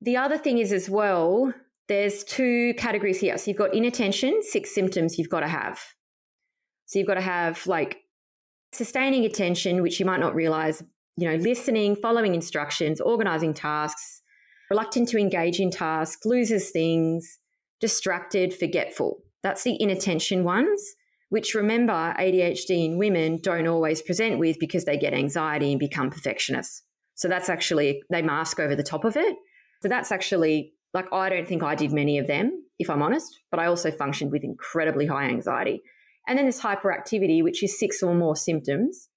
[0.00, 1.52] The other thing is as well,
[1.88, 3.38] there's two categories here.
[3.38, 5.80] So you've got inattention, six symptoms you've got to have.
[6.86, 8.02] So you've got to have like
[8.72, 10.82] sustaining attention, which you might not realize,
[11.16, 14.22] you know, listening, following instructions, organizing tasks,
[14.70, 17.38] reluctant to engage in tasks, loses things,
[17.80, 19.22] distracted, forgetful.
[19.42, 20.94] That's the inattention ones,
[21.28, 26.10] which remember ADHD in women don't always present with because they get anxiety and become
[26.10, 26.82] perfectionists.
[27.14, 29.36] So that's actually, they mask over the top of it.
[29.82, 33.40] So that's actually, like, I don't think I did many of them, if I'm honest,
[33.50, 35.82] but I also functioned with incredibly high anxiety.
[36.28, 39.08] And then there's hyperactivity, which is six or more symptoms,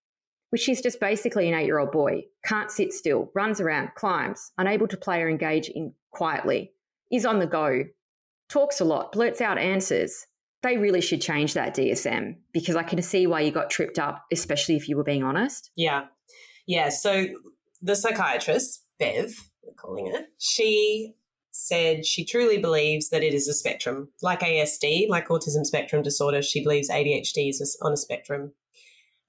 [0.52, 4.52] which is just basically an eight year old boy, can't sit still, runs around, climbs,
[4.58, 6.72] unable to play or engage in quietly,
[7.12, 7.84] is on the go,
[8.50, 10.26] talks a lot, blurts out answers.
[10.62, 14.26] They really should change that DSM because I can see why you got tripped up,
[14.32, 15.72] especially if you were being honest.
[15.76, 16.06] Yeah.
[16.68, 16.90] Yeah.
[16.90, 17.28] So
[17.82, 21.16] the psychiatrist, Bev, we're calling it, she
[21.52, 26.42] said she truly believes that it is a spectrum, like ASD, like autism spectrum disorder.
[26.42, 28.54] She believes ADHD is on a spectrum.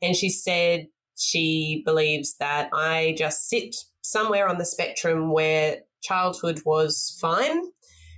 [0.02, 6.62] And she said she believes that I just sit somewhere on the spectrum where childhood
[6.64, 7.62] was fine.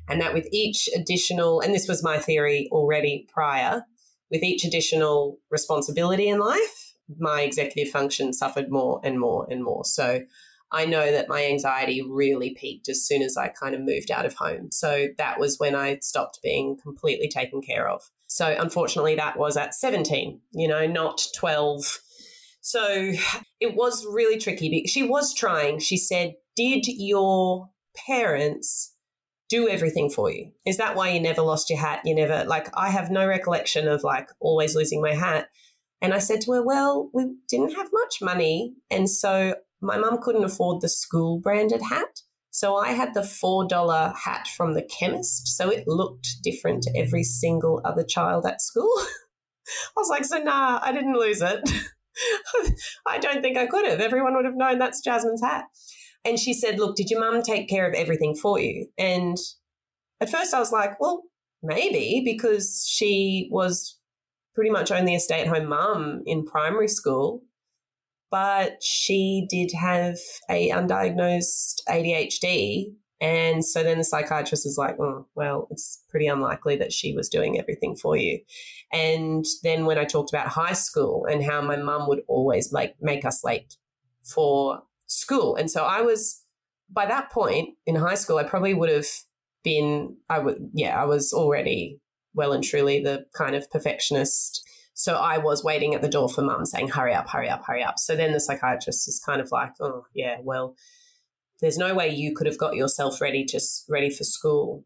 [0.09, 3.85] And that with each additional, and this was my theory already prior,
[4.31, 9.85] with each additional responsibility in life, my executive function suffered more and more and more.
[9.85, 10.23] So
[10.73, 14.25] I know that my anxiety really peaked as soon as I kind of moved out
[14.25, 14.71] of home.
[14.73, 18.03] So that was when I stopped being completely taken care of.
[18.27, 22.01] So unfortunately, that was at 17, you know, not 12.
[22.63, 23.13] So
[23.61, 24.85] it was really tricky.
[24.87, 25.79] She was trying.
[25.79, 27.69] She said, Did your
[28.07, 28.92] parents
[29.53, 30.51] do everything for you?
[30.65, 32.01] Is that why you never lost your hat?
[32.07, 35.49] You never, like, I have no recollection of like always losing my hat.
[36.01, 38.75] And I said to her, Well, we didn't have much money.
[38.91, 42.23] And so my mum couldn't afford the school branded hat.
[42.51, 45.49] So I had the $4 hat from the chemist.
[45.57, 48.91] So it looked different to every single other child at school.
[48.97, 51.61] I was like, So nah, I didn't lose it.
[53.07, 54.01] I don't think I could have.
[54.01, 55.67] Everyone would have known that's Jasmine's hat.
[56.25, 58.87] And she said, Look, did your mum take care of everything for you?
[58.99, 59.37] And
[60.21, 61.23] at first I was like, Well,
[61.63, 63.99] maybe because she was
[64.55, 67.43] pretty much only a stay at home mum in primary school
[68.33, 70.17] but she did have
[70.51, 72.87] a undiagnosed ADHD.
[73.21, 77.29] And so then the psychiatrist is like, oh, well, it's pretty unlikely that she was
[77.29, 78.41] doing everything for you.
[78.91, 82.97] And then when I talked about high school and how my mum would always like
[83.03, 83.77] make us late
[84.25, 85.57] for school.
[85.57, 86.43] And so I was,
[86.91, 89.07] by that point in high school, I probably would have
[89.63, 91.99] been, I would, yeah, I was already
[92.35, 96.43] well and truly the kind of perfectionist so I was waiting at the door for
[96.43, 97.99] mum saying, hurry up, hurry up, hurry up.
[97.99, 100.77] So then the psychiatrist is kind of like, oh, yeah, well,
[101.61, 104.85] there's no way you could have got yourself ready, just ready for school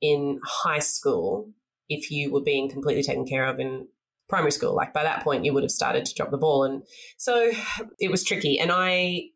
[0.00, 1.50] in high school
[1.88, 3.86] if you were being completely taken care of in
[4.28, 4.74] primary school.
[4.74, 6.64] Like by that point, you would have started to drop the ball.
[6.64, 6.82] And
[7.16, 7.52] so
[8.00, 8.58] it was tricky.
[8.58, 9.26] And I,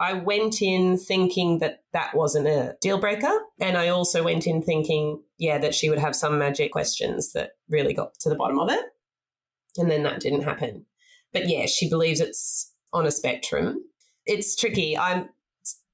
[0.00, 3.32] I went in thinking that that wasn't a deal breaker.
[3.60, 7.52] And I also went in thinking, yeah, that she would have some magic questions that
[7.68, 8.84] really got to the bottom of it.
[9.76, 10.86] And then that didn't happen.
[11.32, 13.84] But yeah, she believes it's on a spectrum.
[14.26, 14.96] It's tricky.
[14.98, 15.28] I'm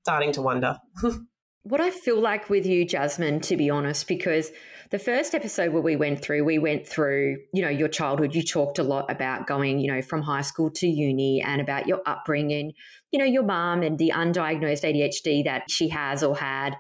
[0.02, 0.78] starting to wonder.
[1.62, 4.50] What I feel like with you, Jasmine, to be honest, because
[4.90, 8.34] the first episode where we went through, we went through, you know, your childhood.
[8.34, 11.86] You talked a lot about going, you know, from high school to uni and about
[11.86, 12.72] your upbringing,
[13.12, 16.76] you know, your mom and the undiagnosed ADHD that she has or had.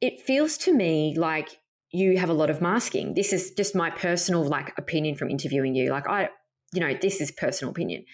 [0.00, 1.58] It feels to me like
[1.90, 3.14] you have a lot of masking.
[3.14, 5.90] This is just my personal like opinion from interviewing you.
[5.90, 6.30] Like I,
[6.72, 8.04] you know, this is personal opinion.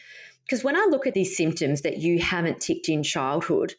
[0.44, 3.74] Because when I look at these symptoms that you haven't ticked in childhood,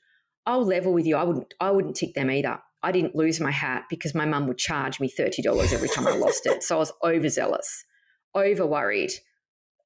[0.50, 1.16] I'll level with you.
[1.16, 2.58] I wouldn't I wouldn't tick them either.
[2.82, 6.16] I didn't lose my hat because my mum would charge me $30 every time I
[6.16, 6.64] lost it.
[6.64, 7.86] So I was overzealous,
[8.34, 9.12] over worried,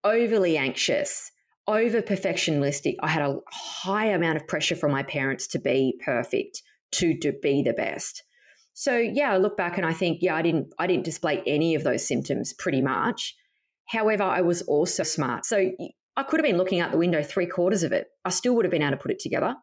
[0.05, 1.31] overly anxious,
[1.67, 2.95] over perfectionistic.
[3.01, 6.61] I had a high amount of pressure from my parents to be perfect,
[6.93, 8.23] to, to be the best.
[8.73, 11.75] So yeah, I look back and I think, yeah, I didn't I didn't display any
[11.75, 13.35] of those symptoms pretty much.
[13.89, 15.45] However, I was also smart.
[15.45, 15.71] So
[16.15, 18.07] I could have been looking out the window three quarters of it.
[18.23, 19.55] I still would have been able to put it together.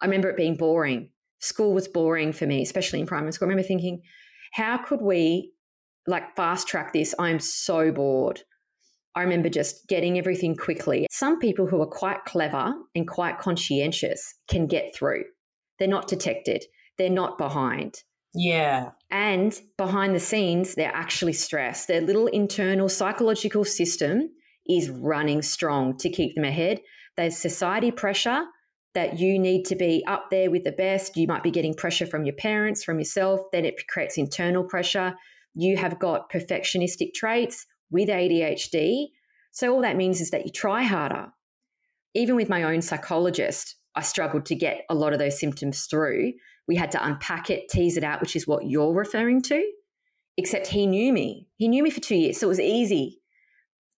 [0.00, 1.10] I remember it being boring.
[1.40, 3.46] School was boring for me, especially in primary school.
[3.46, 4.02] I remember thinking,
[4.52, 5.52] how could we
[6.06, 7.14] like fast track this?
[7.18, 8.42] I'm so bored.
[9.14, 11.06] I remember just getting everything quickly.
[11.10, 15.24] Some people who are quite clever and quite conscientious can get through.
[15.78, 16.64] They're not detected,
[16.98, 18.02] they're not behind.
[18.34, 18.90] Yeah.
[19.10, 21.88] And behind the scenes, they're actually stressed.
[21.88, 24.28] Their little internal psychological system
[24.68, 26.80] is running strong to keep them ahead.
[27.16, 28.44] There's society pressure
[28.96, 31.16] that you need to be up there with the best.
[31.16, 33.40] You might be getting pressure from your parents, from yourself.
[33.52, 35.14] Then it creates internal pressure.
[35.54, 39.10] You have got perfectionistic traits with ADHD.
[39.52, 41.28] So all that means is that you try harder.
[42.14, 46.32] Even with my own psychologist, I struggled to get a lot of those symptoms through
[46.68, 49.64] we had to unpack it, tease it out, which is what you're referring to.
[50.36, 51.48] Except he knew me.
[51.56, 52.38] He knew me for two years.
[52.38, 53.20] So it was easy.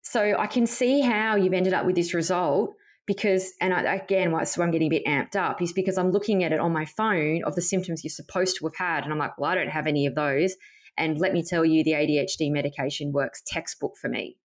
[0.02, 2.74] So I can see how you've ended up with this result
[3.08, 6.12] because, and I, again, why so I'm getting a bit amped up is because I'm
[6.12, 9.02] looking at it on my phone of the symptoms you're supposed to have had.
[9.02, 10.54] And I'm like, well, I don't have any of those.
[10.98, 14.36] And let me tell you, the ADHD medication works textbook for me.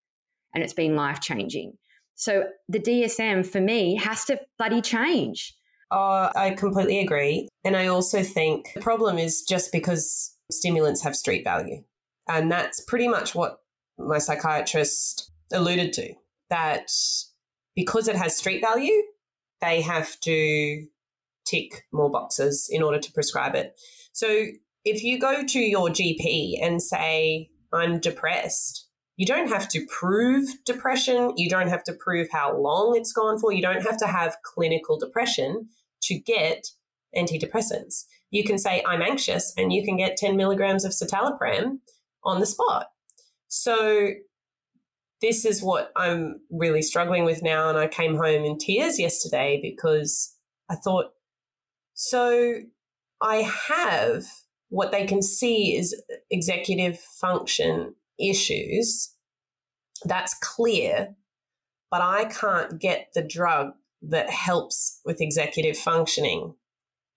[0.55, 1.73] And it's been life changing.
[2.15, 5.55] So the DSM for me has to bloody change.
[5.91, 7.49] Oh, I completely agree.
[7.65, 11.83] And I also think the problem is just because stimulants have street value.
[12.29, 13.57] And that's pretty much what
[13.97, 16.13] my psychiatrist alluded to
[16.49, 16.87] that
[17.75, 19.03] because it has street value,
[19.61, 20.85] they have to
[21.45, 23.79] tick more boxes in order to prescribe it.
[24.13, 24.45] So
[24.85, 30.49] if you go to your GP and say, I'm depressed, you don't have to prove
[30.65, 31.33] depression.
[31.35, 33.51] You don't have to prove how long it's gone for.
[33.51, 35.67] You don't have to have clinical depression
[36.03, 36.67] to get
[37.15, 38.05] antidepressants.
[38.31, 41.79] You can say, I'm anxious, and you can get 10 milligrams of citalopram
[42.23, 42.87] on the spot.
[43.47, 44.09] So,
[45.23, 47.69] this is what I'm really struggling with now.
[47.69, 50.35] And I came home in tears yesterday because
[50.69, 51.13] I thought,
[51.93, 52.55] so
[53.21, 53.37] I
[53.69, 54.25] have
[54.67, 55.95] what they can see is
[56.29, 59.15] executive function issues.
[60.03, 61.15] That's clear,
[61.89, 66.53] but I can't get the drug that helps with executive functioning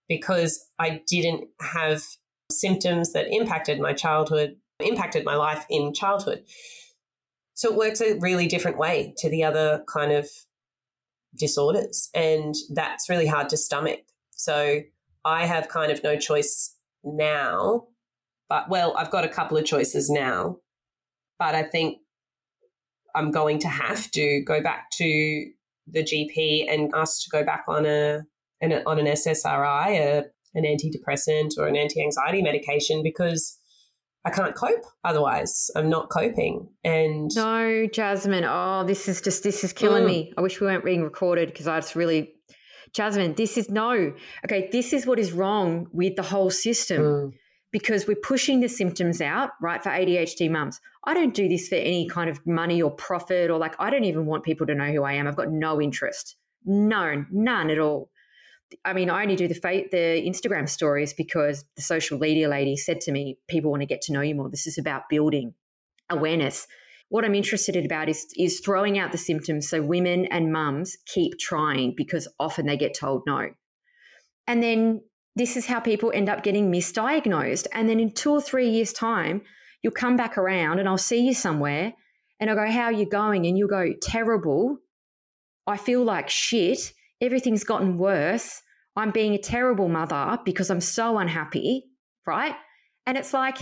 [0.08, 2.04] because I didn't have
[2.52, 6.44] symptoms that impacted my childhood, impacted my life in childhood.
[7.56, 10.28] So it works a really different way to the other kind of
[11.38, 12.10] disorders.
[12.14, 14.00] And that's really hard to stomach.
[14.30, 14.82] So
[15.24, 17.86] I have kind of no choice now.
[18.48, 20.58] But well, I've got a couple of choices now.
[21.38, 21.98] But I think
[23.14, 25.46] I'm going to have to go back to
[25.86, 28.22] the GP and ask to go back on a
[28.60, 33.58] an, on an SSRI, a, an antidepressant or an anti-anxiety medication because
[34.26, 35.70] I can't cope otherwise.
[35.76, 36.68] I'm not coping.
[36.84, 38.44] And no, Jasmine.
[38.44, 40.08] Oh, this is just this is killing mm.
[40.08, 40.32] me.
[40.36, 42.34] I wish we weren't being recorded because I just really
[42.92, 44.14] Jasmine, this is no.
[44.44, 47.02] Okay, this is what is wrong with the whole system.
[47.02, 47.32] Mm
[47.72, 50.80] because we're pushing the symptoms out, right, for ADHD mums.
[51.04, 54.04] I don't do this for any kind of money or profit or like, I don't
[54.04, 55.26] even want people to know who I am.
[55.26, 56.36] I've got no interest.
[56.64, 58.08] No, none at all.
[58.84, 63.00] I mean, I only do the the Instagram stories because the social media lady said
[63.02, 64.50] to me, people want to get to know you more.
[64.50, 65.54] This is about building
[66.10, 66.66] awareness.
[67.08, 71.38] What I'm interested about is is throwing out the symptoms so women and mums keep
[71.38, 73.50] trying because often they get told no.
[74.48, 75.02] And then
[75.36, 77.66] this is how people end up getting misdiagnosed.
[77.72, 79.42] And then in two or three years' time,
[79.82, 81.92] you'll come back around and I'll see you somewhere
[82.40, 83.46] and I'll go, How are you going?
[83.46, 84.78] And you'll go, Terrible.
[85.66, 86.92] I feel like shit.
[87.20, 88.62] Everything's gotten worse.
[88.96, 91.84] I'm being a terrible mother because I'm so unhappy,
[92.26, 92.54] right?
[93.06, 93.58] And it's like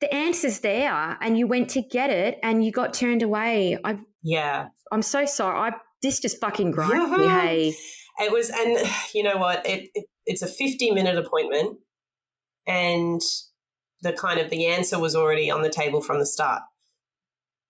[0.00, 3.78] the answer's there and you went to get it and you got turned away.
[3.84, 4.68] I Yeah.
[4.90, 5.70] I'm so sorry.
[5.70, 7.74] I this just fucking grinds me, hey.
[8.18, 8.78] It was and
[9.14, 9.64] you know what?
[9.66, 11.78] It, it it's a 50 minute appointment
[12.66, 13.20] and
[14.02, 16.62] the kind of the answer was already on the table from the start.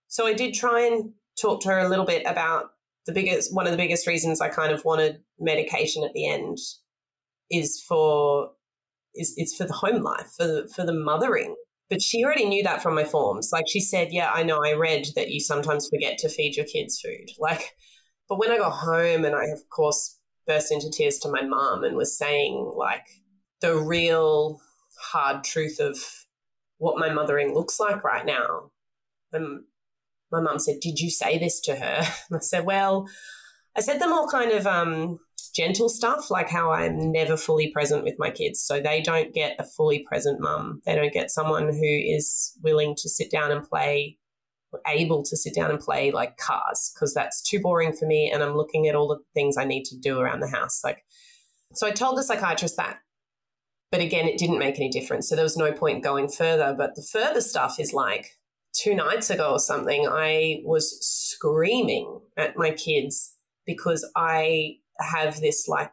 [0.09, 2.71] So I did try and talk to her a little bit about
[3.07, 6.59] the biggest one of the biggest reasons I kind of wanted medication at the end
[7.51, 8.51] is for
[9.15, 11.57] is it's for the home life, for the, for the mothering.
[11.89, 13.51] But she already knew that from my forms.
[13.53, 16.67] Like she said, yeah, I know I read that you sometimes forget to feed your
[16.67, 17.31] kids food.
[17.39, 17.75] Like,
[18.29, 21.83] but when I got home and I, of course, burst into tears to my mom
[21.83, 23.05] and was saying, like,
[23.61, 24.61] the real
[25.01, 25.99] hard truth of
[26.79, 28.71] what my mothering looks like right now.
[29.33, 29.65] And
[30.33, 32.03] my mum said, Did you say this to her?
[32.31, 33.07] And I said, Well,
[33.77, 35.19] I said them all kind of um,
[35.55, 38.61] gentle stuff, like how I'm never fully present with my kids.
[38.61, 40.81] So they don't get a fully present mum.
[40.85, 44.19] They don't get someone who is willing to sit down and play,
[44.87, 48.31] able to sit down and play like cars, because that's too boring for me.
[48.33, 50.81] And I'm looking at all the things I need to do around the house.
[50.85, 51.05] Like,
[51.75, 52.99] so I told the psychiatrist that.
[53.93, 55.29] But again, it didn't make any difference.
[55.29, 56.75] So there was no point going further.
[56.77, 58.39] But the further stuff is like
[58.73, 63.35] two nights ago or something, I was screaming at my kids
[63.67, 65.93] because I have this like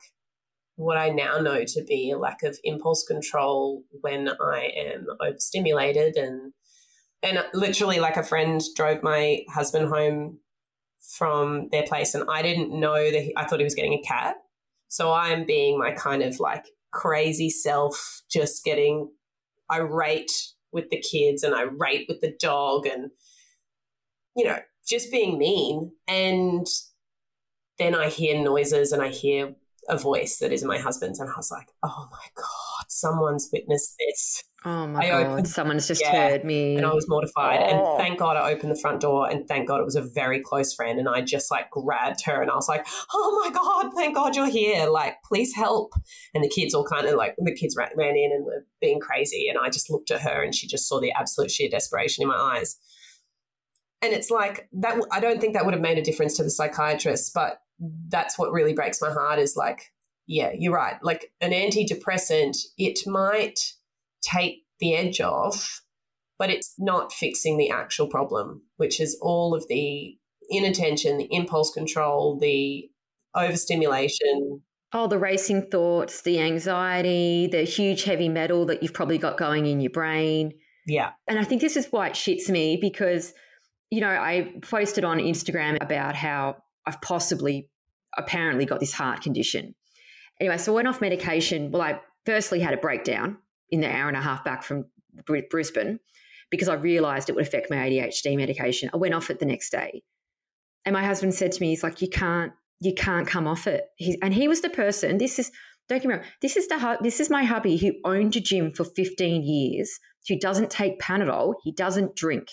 [0.75, 6.15] what I now know to be a lack of impulse control when I am overstimulated
[6.15, 6.53] and
[7.23, 10.39] and literally like a friend drove my husband home
[11.15, 14.07] from their place and I didn't know that he, I thought he was getting a
[14.07, 14.35] cab.
[14.87, 19.09] So I'm being my kind of like crazy self just getting
[19.71, 20.31] irate
[20.71, 23.11] with the kids and I irate with the dog and
[24.35, 25.91] you know just being mean.
[26.07, 26.65] And
[27.77, 29.53] then I hear noises and I hear
[29.89, 33.95] a voice that is my husband's, and I was like, oh my God, someone's witnessed
[33.99, 34.43] this.
[34.65, 36.75] Oh my I God, opened, someone's just yeah, heard me.
[36.75, 37.59] And I was mortified.
[37.61, 37.95] Oh.
[37.95, 40.41] And thank God I opened the front door, and thank God it was a very
[40.41, 40.99] close friend.
[40.99, 44.35] And I just like grabbed her and I was like, oh my God, thank God
[44.35, 44.89] you're here.
[44.89, 45.93] Like, please help.
[46.33, 48.99] And the kids all kind of like, the kids ran, ran in and were being
[48.99, 49.47] crazy.
[49.47, 52.27] And I just looked at her and she just saw the absolute sheer desperation in
[52.27, 52.77] my eyes.
[54.01, 55.01] And it's like that.
[55.11, 57.61] I don't think that would have made a difference to the psychiatrist, but
[58.07, 59.91] that's what really breaks my heart is like,
[60.27, 60.95] yeah, you're right.
[61.01, 63.59] Like an antidepressant, it might
[64.21, 65.81] take the edge off,
[66.37, 70.17] but it's not fixing the actual problem, which is all of the
[70.49, 72.89] inattention, the impulse control, the
[73.35, 74.61] overstimulation.
[74.93, 79.65] Oh, the racing thoughts, the anxiety, the huge heavy metal that you've probably got going
[79.65, 80.53] in your brain.
[80.85, 81.11] Yeah.
[81.27, 83.33] And I think this is why it shits me because,
[83.91, 86.57] you know, I posted on Instagram about how
[86.87, 87.69] I've possibly,
[88.17, 89.75] apparently got this heart condition.
[90.39, 91.69] Anyway, so I went off medication.
[91.71, 93.37] Well, I firstly had a breakdown
[93.69, 94.85] in the hour and a half back from
[95.49, 95.99] Brisbane
[96.49, 98.89] because I realized it would affect my ADHD medication.
[98.93, 100.03] I went off it the next day.
[100.85, 103.85] And my husband said to me, he's like, you can't, you can't come off it.
[104.21, 105.51] And he was the person, this is,
[105.89, 108.71] don't get me wrong, this is the this is my hubby who owned a gym
[108.71, 112.47] for 15 years, who doesn't take Panadol, he doesn't drink.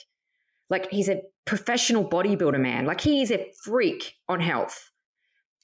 [0.71, 2.87] Like he's a professional bodybuilder man.
[2.87, 4.91] Like he is a freak on health.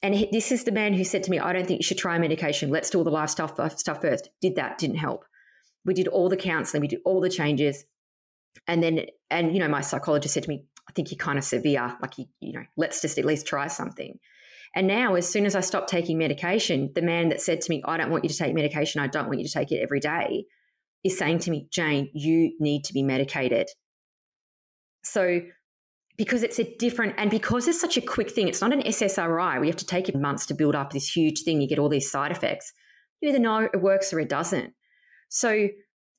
[0.03, 1.97] And he, this is the man who said to me, I don't think you should
[1.97, 2.69] try medication.
[2.69, 4.29] Let's do all the life stuff, stuff first.
[4.41, 5.25] Did that, didn't help.
[5.85, 7.85] We did all the counseling, we did all the changes.
[8.67, 11.43] And then, and, you know, my psychologist said to me, I think you're kind of
[11.43, 11.95] severe.
[12.01, 14.19] Like, you, you know, let's just at least try something.
[14.75, 17.83] And now, as soon as I stopped taking medication, the man that said to me,
[17.85, 19.99] I don't want you to take medication, I don't want you to take it every
[19.99, 20.45] day,
[21.03, 23.67] is saying to me, Jane, you need to be medicated.
[25.03, 25.41] So
[26.17, 29.59] because it's a different and because it's such a quick thing it's not an ssri
[29.59, 31.89] we have to take it months to build up this huge thing you get all
[31.89, 32.73] these side effects.
[33.21, 34.73] You either know it works or it doesn't.
[35.29, 35.69] So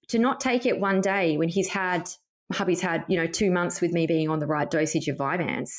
[0.08, 2.08] to not take it one day when he's had
[2.52, 5.70] hubby's had you know two months with me being on the right dosage of Vyvanse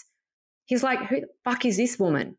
[0.65, 2.37] he's like who the fuck is this woman?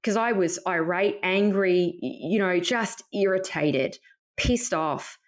[0.00, 3.98] Because i was irate angry you know just irritated
[4.36, 5.18] pissed off.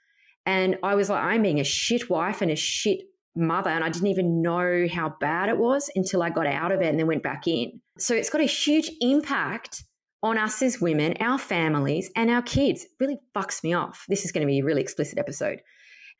[0.46, 3.00] And i was like i'm being a shit wife and a shit
[3.36, 6.80] mother and I didn't even know how bad it was until I got out of
[6.80, 7.80] it and then went back in.
[7.98, 9.84] So it's got a huge impact
[10.22, 12.84] on us as women, our families, and our kids.
[12.84, 14.04] It really fucks me off.
[14.08, 15.60] This is going to be a really explicit episode.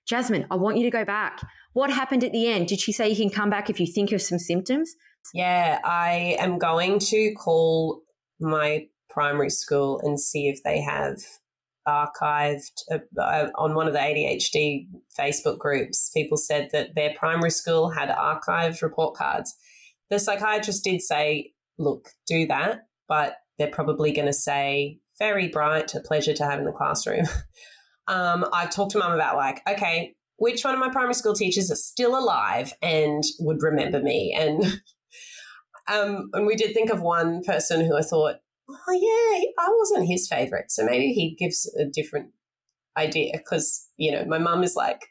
[0.07, 1.41] Jasmine, I want you to go back.
[1.73, 2.69] What happened at the end?
[2.69, 4.95] Did she say you can come back if you think of some symptoms?
[5.35, 8.03] Yeah, I am going to call
[8.41, 11.19] my primary school and see if they have
[11.91, 14.87] archived uh, uh, on one of the ADHD
[15.19, 16.11] Facebook groups.
[16.15, 19.55] People said that their primary school had archived report cards.
[20.09, 25.95] The psychiatrist did say, look, do that, but they're probably going to say, very bright,
[25.95, 27.27] a pleasure to have in the classroom.
[28.09, 31.71] um, I've talked to mum about, like, okay, which one of my primary school teachers
[31.71, 34.35] are still alive and would remember me?
[34.37, 34.65] And
[35.89, 38.37] um, and we did think of one person who I thought
[38.73, 40.71] oh yeah, I wasn't his favorite.
[40.71, 42.31] So maybe he gives a different
[42.97, 45.07] idea because, you know, my mum is like,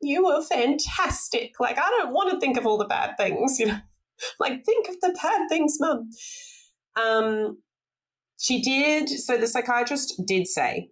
[0.00, 1.54] you were fantastic.
[1.60, 3.78] Like, I don't want to think of all the bad things, you know,
[4.38, 6.10] like, think of the bad things, mum.
[7.00, 7.58] Um,
[8.38, 9.08] she did.
[9.08, 10.90] So the psychiatrist did say,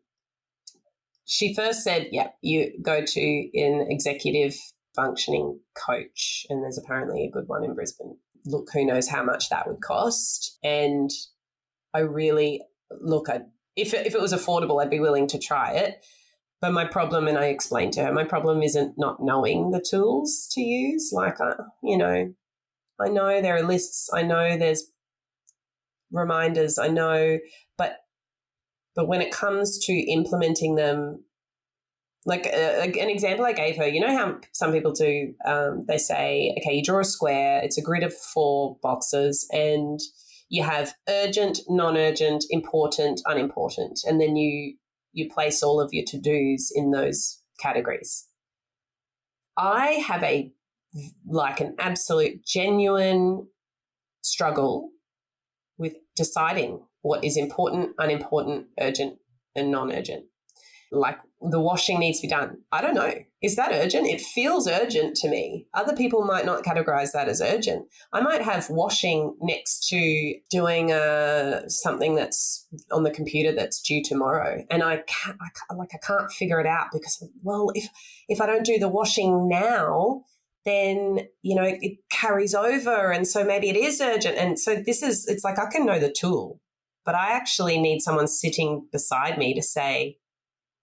[1.25, 3.21] she first said, yeah, you go to
[3.55, 4.57] an executive
[4.97, 8.16] functioning coach, and there's apparently a good one in Brisbane.
[8.47, 10.59] Look, who knows how much that would cost.
[10.64, 11.11] And
[11.95, 16.05] I really look at if if it was affordable, I'd be willing to try it.
[16.61, 20.47] But my problem, and I explained to her, my problem isn't not knowing the tools
[20.53, 21.11] to use.
[21.11, 22.34] Like, I, uh, you know,
[23.01, 24.11] I know there are lists.
[24.12, 24.84] I know there's
[26.12, 26.78] reminders.
[26.78, 27.38] I know,
[27.78, 27.97] but
[28.95, 31.24] but when it comes to implementing them,
[32.26, 35.97] like uh, an example I gave her, you know how some people do, um, they
[35.97, 39.99] say, okay, you draw a square, it's a grid of four boxes, and
[40.51, 44.74] you have urgent, non-urgent, important, unimportant, and then you
[45.12, 48.28] you place all of your to-dos in those categories.
[49.57, 50.53] I have a
[51.26, 53.46] like an absolute genuine
[54.22, 54.90] struggle
[55.78, 59.18] with deciding what is important, unimportant, urgent,
[59.55, 60.24] and non-urgent.
[60.90, 62.59] Like the washing needs to be done.
[62.72, 63.14] I don't know.
[63.43, 64.07] Is that urgent?
[64.07, 65.66] It feels urgent to me.
[65.72, 67.86] Other people might not categorize that as urgent.
[68.12, 74.03] I might have washing next to doing uh, something that's on the computer that's due
[74.05, 77.88] tomorrow, and I can't, I can't, like I can't figure it out because well, if
[78.28, 80.24] if I don't do the washing now,
[80.66, 84.36] then you know it carries over, and so maybe it is urgent.
[84.36, 86.61] And so this is it's like I can know the tool,
[87.07, 90.18] but I actually need someone sitting beside me to say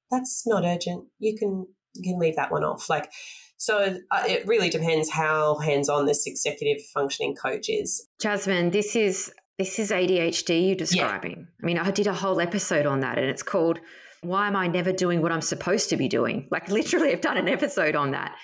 [0.10, 1.06] that's not urgent.
[1.20, 1.68] You can
[1.98, 2.90] you can leave that one off.
[2.90, 3.12] Like,
[3.58, 8.08] so uh, it really depends how hands on this executive functioning coach is.
[8.20, 11.32] Jasmine, this is this is ADHD you're describing.
[11.32, 11.64] Yeah.
[11.64, 13.80] I mean, I did a whole episode on that, and it's called
[14.22, 17.38] "Why Am I Never Doing What I'm Supposed to Be Doing?" Like, literally, I've done
[17.38, 18.36] an episode on that.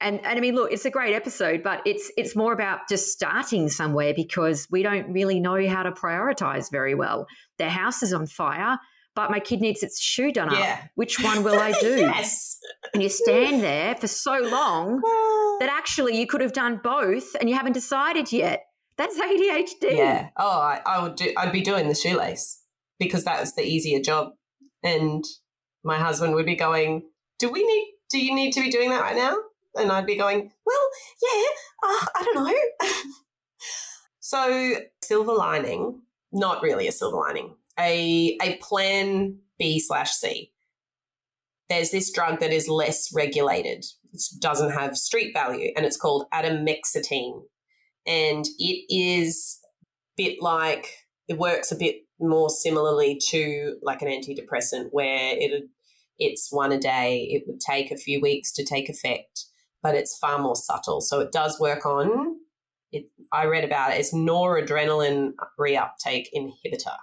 [0.00, 3.10] And, and I mean, look, it's a great episode, but it's it's more about just
[3.10, 7.26] starting somewhere because we don't really know how to prioritize very well.
[7.56, 8.78] Their house is on fire
[9.18, 10.78] but my kid needs its shoe done yeah.
[10.80, 10.90] up.
[10.94, 11.96] Which one will I do?
[11.96, 12.56] yes.
[12.94, 15.00] And you stand there for so long
[15.58, 18.66] that actually you could have done both and you haven't decided yet.
[18.96, 19.96] That's ADHD.
[19.96, 20.28] Yeah.
[20.36, 21.32] Oh, I, I would do.
[21.36, 22.62] I'd be doing the shoelace
[23.00, 24.34] because that was the easier job,
[24.84, 25.24] and
[25.82, 27.02] my husband would be going,
[27.40, 27.94] "Do we need?
[28.10, 29.36] Do you need to be doing that right now?"
[29.74, 30.88] And I'd be going, "Well,
[31.22, 31.90] yeah.
[31.90, 32.88] Uh, I don't know."
[34.20, 36.02] so silver lining,
[36.32, 40.52] not really a silver lining a, a plan B slash C.
[41.68, 43.84] There's this drug that is less regulated.
[44.12, 47.42] It doesn't have street value, and it's called atomoxetine.
[48.06, 50.88] And it is a bit like,
[51.28, 55.64] it works a bit more similarly to like an antidepressant where it
[56.18, 57.28] it's one a day.
[57.30, 59.44] It would take a few weeks to take effect,
[59.82, 61.00] but it's far more subtle.
[61.00, 62.38] So it does work on
[62.90, 63.04] it.
[63.30, 64.00] I read about it.
[64.00, 66.96] It's noradrenaline reuptake inhibitor.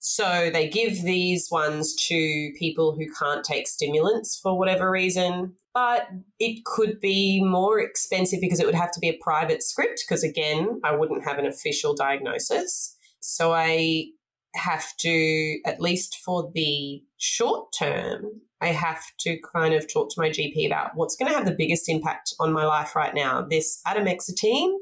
[0.00, 5.54] So they give these ones to people who can't take stimulants for whatever reason.
[5.74, 10.04] But it could be more expensive because it would have to be a private script,
[10.06, 12.96] because again, I wouldn't have an official diagnosis.
[13.20, 14.06] So I
[14.54, 20.20] have to, at least for the short term, I have to kind of talk to
[20.20, 23.42] my GP about what's going to have the biggest impact on my life right now
[23.42, 24.72] this atomoxetine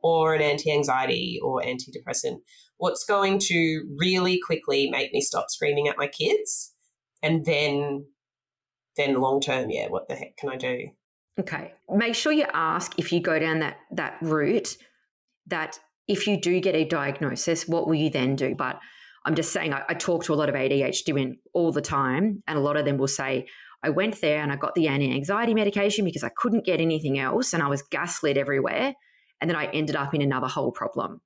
[0.00, 2.38] or an anti anxiety or antidepressant
[2.78, 6.74] what's going to really quickly make me stop screaming at my kids
[7.22, 8.04] and then
[8.96, 10.88] then long term yeah what the heck can i do?
[11.38, 11.74] Okay.
[11.90, 14.76] Make sure you ask if you go down that that route
[15.48, 18.54] that if you do get a diagnosis what will you then do?
[18.54, 18.78] But
[19.26, 22.42] i'm just saying i, I talk to a lot of adhd women all the time
[22.46, 23.46] and a lot of them will say
[23.82, 27.52] i went there and i got the anti-anxiety medication because i couldn't get anything else
[27.52, 28.94] and i was gaslit everywhere
[29.40, 31.20] and then i ended up in another whole problem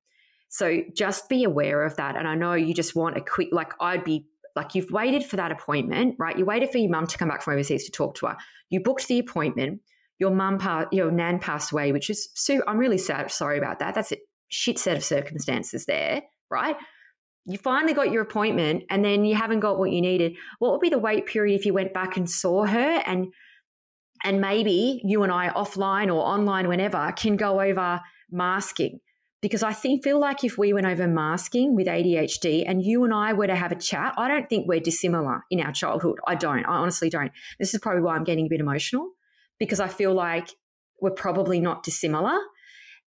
[0.50, 2.16] so just be aware of that.
[2.16, 4.26] And I know you just want a quick, like, I'd be
[4.56, 6.36] like, you've waited for that appointment, right?
[6.36, 8.36] You waited for your mum to come back from overseas to talk to her.
[8.68, 9.80] You booked the appointment.
[10.18, 13.78] Your mum, pa- your nan passed away, which is, Sue, I'm really sad, sorry about
[13.78, 13.94] that.
[13.94, 14.16] That's a
[14.48, 16.76] shit set of circumstances there, right?
[17.46, 20.34] You finally got your appointment and then you haven't got what you needed.
[20.58, 23.28] What would be the wait period if you went back and saw her and
[24.22, 28.98] and maybe you and I offline or online whenever can go over masking
[29.40, 33.14] because I think feel like if we went over masking with ADHD and you and
[33.14, 36.18] I were to have a chat, I don't think we're dissimilar in our childhood.
[36.26, 36.64] I don't.
[36.66, 37.32] I honestly don't.
[37.58, 39.10] This is probably why I'm getting a bit emotional
[39.58, 40.50] because I feel like
[41.00, 42.38] we're probably not dissimilar.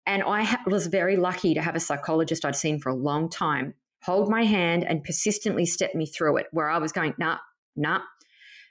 [0.05, 3.29] And I ha- was very lucky to have a psychologist I'd seen for a long
[3.29, 7.37] time hold my hand, and persistently step me through it, where I was going, nah,
[7.75, 8.01] nah.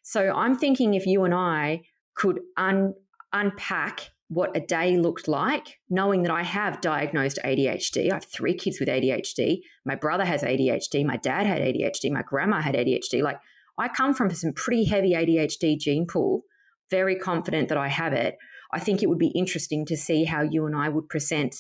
[0.03, 1.83] So I'm thinking if you and I
[2.15, 2.95] could un-
[3.33, 8.11] unpack what a day looked like, knowing that I have diagnosed ADHD.
[8.11, 9.61] I have three kids with ADHD.
[9.85, 11.05] My brother has ADHD.
[11.05, 12.11] My dad had ADHD.
[12.11, 13.23] My grandma had ADHD.
[13.23, 13.39] Like,
[13.77, 16.45] I come from some pretty heavy ADHD gene pool,
[16.91, 18.39] very confident that I have it.
[18.73, 21.57] I think it would be interesting to see how you and I would present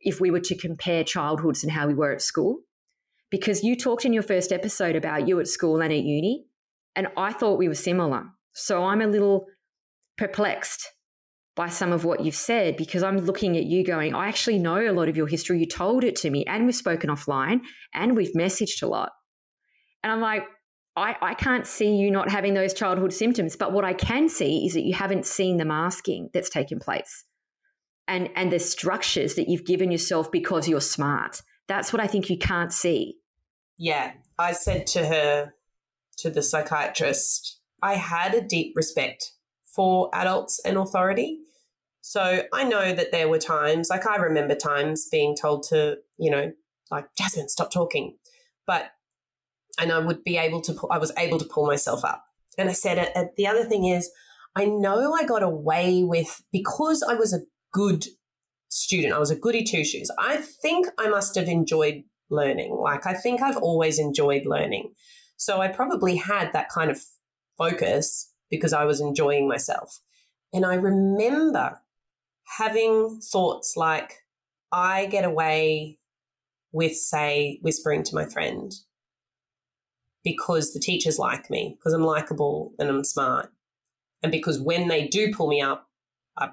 [0.00, 2.58] if we were to compare childhoods and how we were at school.
[3.30, 6.46] Because you talked in your first episode about you at school and at uni,
[6.96, 8.24] and I thought we were similar.
[8.52, 9.46] So I'm a little
[10.18, 10.88] perplexed
[11.56, 14.80] by some of what you've said because I'm looking at you going, I actually know
[14.80, 15.58] a lot of your history.
[15.58, 17.60] You told it to me, and we've spoken offline,
[17.92, 19.10] and we've messaged a lot.
[20.02, 20.44] And I'm like,
[20.96, 23.56] I, I can't see you not having those childhood symptoms.
[23.56, 27.24] But what I can see is that you haven't seen the masking that's taken place
[28.08, 31.42] and, and the structures that you've given yourself because you're smart.
[31.68, 33.16] That's what I think you can't see.
[33.78, 34.12] Yeah.
[34.38, 35.54] I said to her,
[36.18, 39.32] to the psychiatrist, I had a deep respect
[39.74, 41.38] for adults and authority.
[42.00, 46.30] So I know that there were times, like I remember times being told to, you
[46.30, 46.52] know,
[46.90, 48.16] like, Jasmine, stop talking.
[48.66, 48.90] But,
[49.78, 52.24] and I would be able to, I was able to pull myself up.
[52.58, 54.10] And I said, uh, the other thing is,
[54.56, 57.42] I know I got away with, because I was a
[57.72, 58.06] good
[58.68, 60.10] student, I was a goody two shoes.
[60.18, 62.74] I think I must have enjoyed learning.
[62.74, 64.92] Like, I think I've always enjoyed learning.
[65.36, 67.00] So I probably had that kind of
[67.56, 70.00] focus because I was enjoying myself.
[70.52, 71.80] And I remember
[72.58, 74.12] having thoughts like,
[74.72, 75.98] I get away
[76.72, 78.72] with, say, whispering to my friend
[80.24, 83.50] because the teachers like me, because I'm likable and I'm smart.
[84.22, 85.88] And because when they do pull me up,
[86.36, 86.50] I,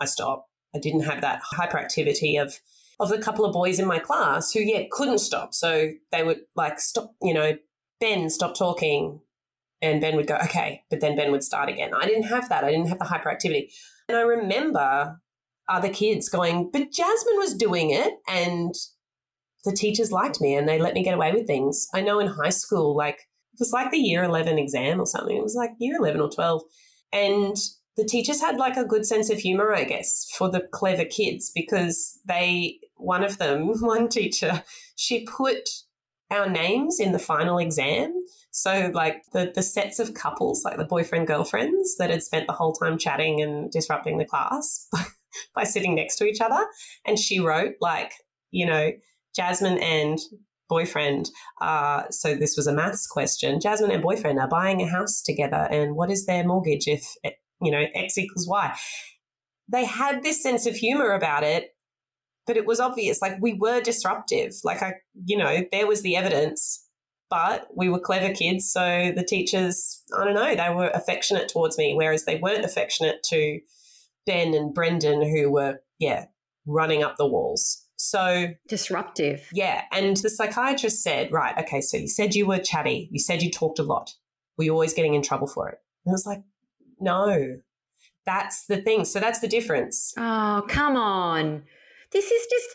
[0.00, 0.46] I stop.
[0.74, 2.58] I didn't have that hyperactivity of
[3.00, 5.54] of a couple of boys in my class who, yeah, couldn't stop.
[5.54, 7.56] So they would like stop, you know,
[7.98, 9.20] Ben, stop talking.
[9.82, 10.82] And Ben would go, okay.
[10.90, 11.92] But then Ben would start again.
[11.94, 12.64] I didn't have that.
[12.64, 13.72] I didn't have the hyperactivity.
[14.08, 15.20] And I remember
[15.68, 18.14] other kids going, but Jasmine was doing it.
[18.28, 18.74] And
[19.64, 21.86] the teachers liked me and they let me get away with things.
[21.94, 23.16] I know in high school, like,
[23.52, 25.36] it was like the year 11 exam or something.
[25.36, 26.62] It was like year 11 or 12.
[27.12, 27.56] And
[27.96, 31.50] the teachers had like a good sense of humor, I guess, for the clever kids
[31.54, 34.62] because they, one of them, one teacher,
[34.96, 35.68] she put
[36.30, 38.14] our names in the final exam.
[38.50, 42.52] So, like the, the sets of couples, like the boyfriend girlfriends that had spent the
[42.52, 44.88] whole time chatting and disrupting the class
[45.54, 46.66] by sitting next to each other.
[47.06, 48.12] And she wrote, like,
[48.50, 48.90] you know,
[49.36, 50.18] Jasmine and
[50.68, 51.30] boyfriend.
[51.60, 53.60] Uh, so, this was a maths question.
[53.60, 55.68] Jasmine and boyfriend are buying a house together.
[55.70, 57.06] And what is their mortgage if,
[57.62, 58.76] you know, X equals Y?
[59.68, 61.74] They had this sense of humor about it
[62.46, 64.94] but it was obvious like we were disruptive like i
[65.26, 66.84] you know there was the evidence
[67.30, 71.78] but we were clever kids so the teachers i don't know they were affectionate towards
[71.78, 73.60] me whereas they weren't affectionate to
[74.26, 76.26] ben and brendan who were yeah
[76.66, 77.86] running up the walls.
[77.96, 79.48] So disruptive.
[79.52, 83.42] Yeah and the psychiatrist said right okay so you said you were chatty you said
[83.42, 84.14] you talked a lot.
[84.56, 85.78] Were you always getting in trouble for it?
[86.04, 86.42] And i was like
[86.98, 87.58] no
[88.26, 89.06] that's the thing.
[89.06, 90.14] So that's the difference.
[90.16, 91.62] Oh come on.
[92.12, 92.68] This is just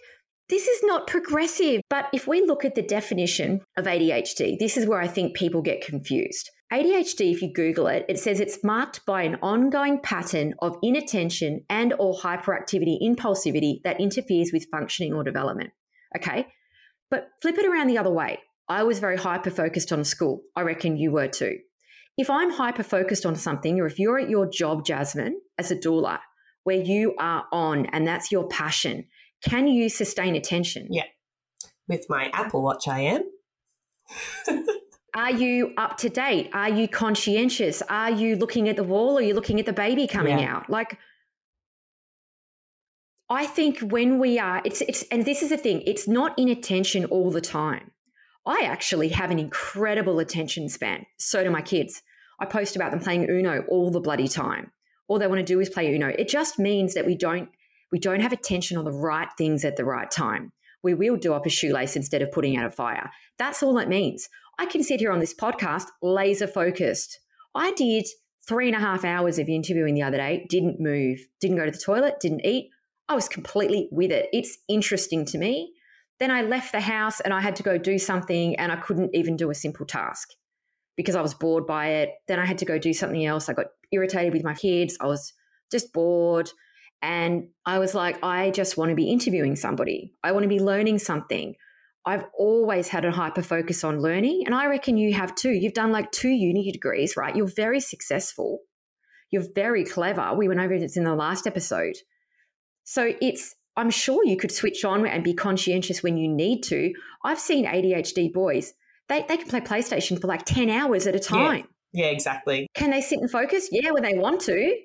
[0.49, 1.81] this is not progressive.
[1.89, 5.61] But if we look at the definition of ADHD, this is where I think people
[5.61, 6.51] get confused.
[6.73, 11.63] ADHD, if you Google it, it says it's marked by an ongoing pattern of inattention
[11.69, 15.71] and or hyperactivity, impulsivity that interferes with functioning or development.
[16.15, 16.47] Okay.
[17.11, 18.39] But flip it around the other way.
[18.67, 20.41] I was very hyper focused on school.
[20.55, 21.59] I reckon you were too.
[22.17, 25.75] If I'm hyper focused on something, or if you're at your job, Jasmine, as a
[25.75, 26.19] doula,
[26.63, 29.05] where you are on and that's your passion,
[29.43, 30.87] can you sustain attention?
[30.89, 31.03] Yeah.
[31.87, 33.23] With my Apple Watch, I am.
[35.15, 36.49] Are you up to date?
[36.53, 37.81] Are you conscientious?
[37.89, 40.57] Are you looking at the wall or are you looking at the baby coming yeah.
[40.57, 40.69] out?
[40.69, 40.97] Like,
[43.29, 47.05] I think when we are, it's, it's, and this is the thing, it's not inattention
[47.05, 47.91] all the time.
[48.45, 51.05] I actually have an incredible attention span.
[51.17, 52.01] So do my kids.
[52.39, 54.71] I post about them playing Uno all the bloody time.
[55.07, 56.09] All they want to do is play Uno.
[56.09, 57.49] It just means that we don't
[57.95, 60.51] we don't have attention on the right things at the right time.
[60.83, 63.09] We will do up a shoelace instead of putting out a fire.
[63.39, 64.27] That's all it means.
[64.59, 67.21] I can sit here on this podcast laser focused.
[67.55, 68.05] I did
[68.45, 71.71] three and a half hours of interviewing the other day, didn't move, didn't go to
[71.71, 72.69] the toilet, didn't eat.
[73.07, 74.27] I was completely with it.
[74.33, 75.71] It's interesting to me.
[76.19, 79.15] Then I left the house and I had to go do something and I couldn't
[79.15, 80.31] even do a simple task
[80.97, 82.09] because I was bored by it.
[82.27, 83.47] Then I had to go do something else.
[83.47, 84.97] I got irritated with my kids.
[84.99, 85.31] I was
[85.71, 86.49] just bored.
[87.01, 90.13] And I was like, I just want to be interviewing somebody.
[90.23, 91.55] I want to be learning something.
[92.05, 94.43] I've always had a hyper focus on learning.
[94.45, 95.51] And I reckon you have too.
[95.51, 97.35] You've done like two uni degrees, right?
[97.35, 98.59] You're very successful.
[99.31, 100.33] You're very clever.
[100.35, 101.95] We went over this in the last episode.
[102.83, 106.93] So it's, I'm sure you could switch on and be conscientious when you need to.
[107.23, 108.73] I've seen ADHD boys,
[109.09, 111.67] they, they can play PlayStation for like 10 hours at a time.
[111.91, 112.67] Yeah, yeah exactly.
[112.75, 113.69] Can they sit and focus?
[113.71, 114.75] Yeah, when they want to.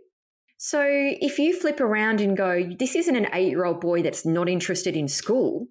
[0.63, 4.27] So if you flip around and go, this isn't an eight year old boy that's
[4.27, 5.69] not interested in school.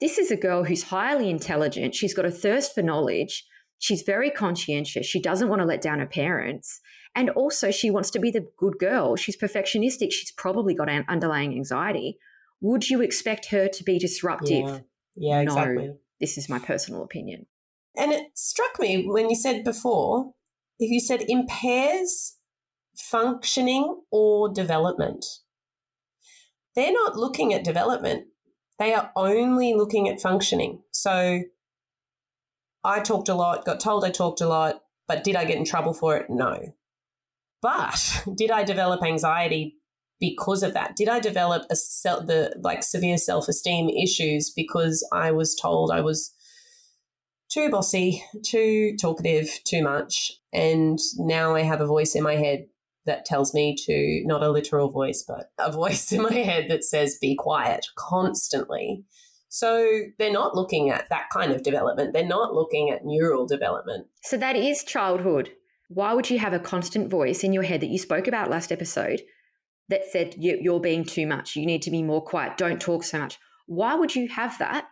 [0.00, 1.96] This is a girl who's highly intelligent.
[1.96, 3.44] She's got a thirst for knowledge.
[3.80, 5.04] She's very conscientious.
[5.04, 6.80] She doesn't want to let down her parents.
[7.12, 9.16] And also, she wants to be the good girl.
[9.16, 10.12] She's perfectionistic.
[10.12, 12.16] She's probably got an underlying anxiety.
[12.60, 14.64] Would you expect her to be disruptive?
[14.64, 14.78] Yeah,
[15.16, 15.94] yeah no, exactly.
[16.20, 17.46] This is my personal opinion.
[17.96, 20.34] And it struck me when you said before,
[20.78, 22.36] if you said impairs
[23.00, 25.24] functioning or development.
[26.76, 28.26] They're not looking at development,
[28.78, 30.82] they are only looking at functioning.
[30.92, 31.42] So
[32.82, 35.64] I talked a lot, got told I talked a lot, but did I get in
[35.64, 36.30] trouble for it?
[36.30, 36.72] No.
[37.60, 39.76] But did I develop anxiety
[40.18, 40.96] because of that?
[40.96, 45.90] Did I develop a self, the like severe self esteem issues because I was told
[45.90, 46.32] I was
[47.50, 52.66] too bossy, too talkative, too much, and now I have a voice in my head
[53.06, 56.84] that tells me to not a literal voice, but a voice in my head that
[56.84, 59.04] says be quiet constantly.
[59.48, 62.12] So they're not looking at that kind of development.
[62.12, 64.06] They're not looking at neural development.
[64.22, 65.50] So that is childhood.
[65.88, 68.70] Why would you have a constant voice in your head that you spoke about last
[68.70, 69.22] episode
[69.88, 71.56] that said you're being too much?
[71.56, 72.56] You need to be more quiet.
[72.56, 73.38] Don't talk so much.
[73.66, 74.86] Why would you have that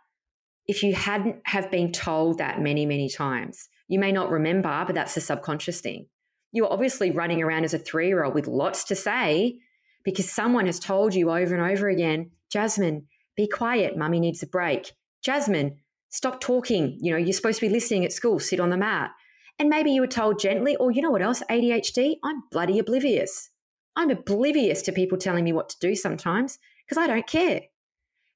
[0.66, 3.68] if you hadn't have been told that many, many times?
[3.86, 6.06] You may not remember, but that's a subconscious thing.
[6.52, 9.58] You're obviously running around as a three year old with lots to say
[10.04, 13.96] because someone has told you over and over again, Jasmine, be quiet.
[13.96, 14.92] Mummy needs a break.
[15.22, 15.78] Jasmine,
[16.08, 16.98] stop talking.
[17.00, 19.10] You know, you're supposed to be listening at school, sit on the mat.
[19.58, 23.50] And maybe you were told gently, or you know what else, ADHD, I'm bloody oblivious.
[23.96, 27.62] I'm oblivious to people telling me what to do sometimes because I don't care.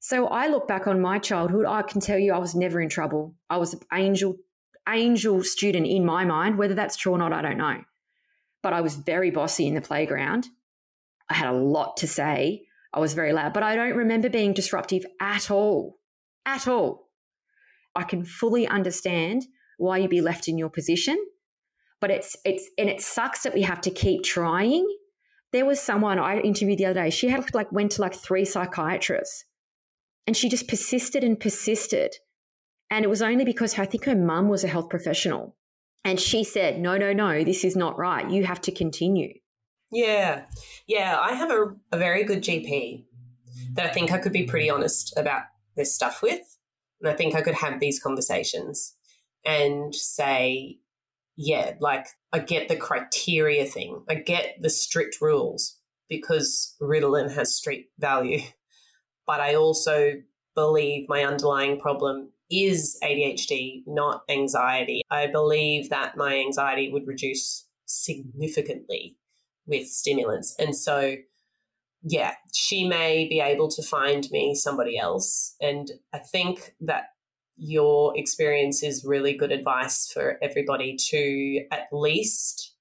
[0.00, 2.88] So I look back on my childhood, I can tell you I was never in
[2.88, 3.36] trouble.
[3.48, 4.36] I was an angel,
[4.88, 6.58] angel student in my mind.
[6.58, 7.82] Whether that's true or not, I don't know
[8.62, 10.46] but I was very bossy in the playground.
[11.28, 12.62] I had a lot to say.
[12.94, 15.98] I was very loud, but I don't remember being disruptive at all.
[16.44, 17.08] At all.
[17.94, 19.44] I can fully understand
[19.78, 21.18] why you'd be left in your position,
[22.00, 24.86] but it's it's and it sucks that we have to keep trying.
[25.52, 27.10] There was someone I interviewed the other day.
[27.10, 29.44] She had like went to like three psychiatrists,
[30.26, 32.16] and she just persisted and persisted.
[32.90, 35.56] And it was only because I think her mum was a health professional
[36.05, 38.28] and she said, no, no, no, this is not right.
[38.28, 39.34] You have to continue.
[39.90, 40.46] Yeah.
[40.86, 41.18] Yeah.
[41.20, 43.05] I have a, a very good GP
[43.74, 45.42] that I think I could be pretty honest about
[45.76, 46.59] this stuff with.
[47.00, 48.94] And I think I could have these conversations
[49.44, 50.78] and say,
[51.36, 55.78] yeah, like I get the criteria thing, I get the strict rules
[56.09, 58.40] because Ritalin has street value.
[59.26, 60.14] But I also
[60.55, 65.03] believe my underlying problem is ADHD, not anxiety.
[65.11, 69.16] I believe that my anxiety would reduce significantly
[69.66, 70.55] with stimulants.
[70.59, 71.16] And so,
[72.03, 75.55] yeah, she may be able to find me somebody else.
[75.61, 77.05] And I think that
[77.57, 82.74] your experience is really good advice for everybody to at least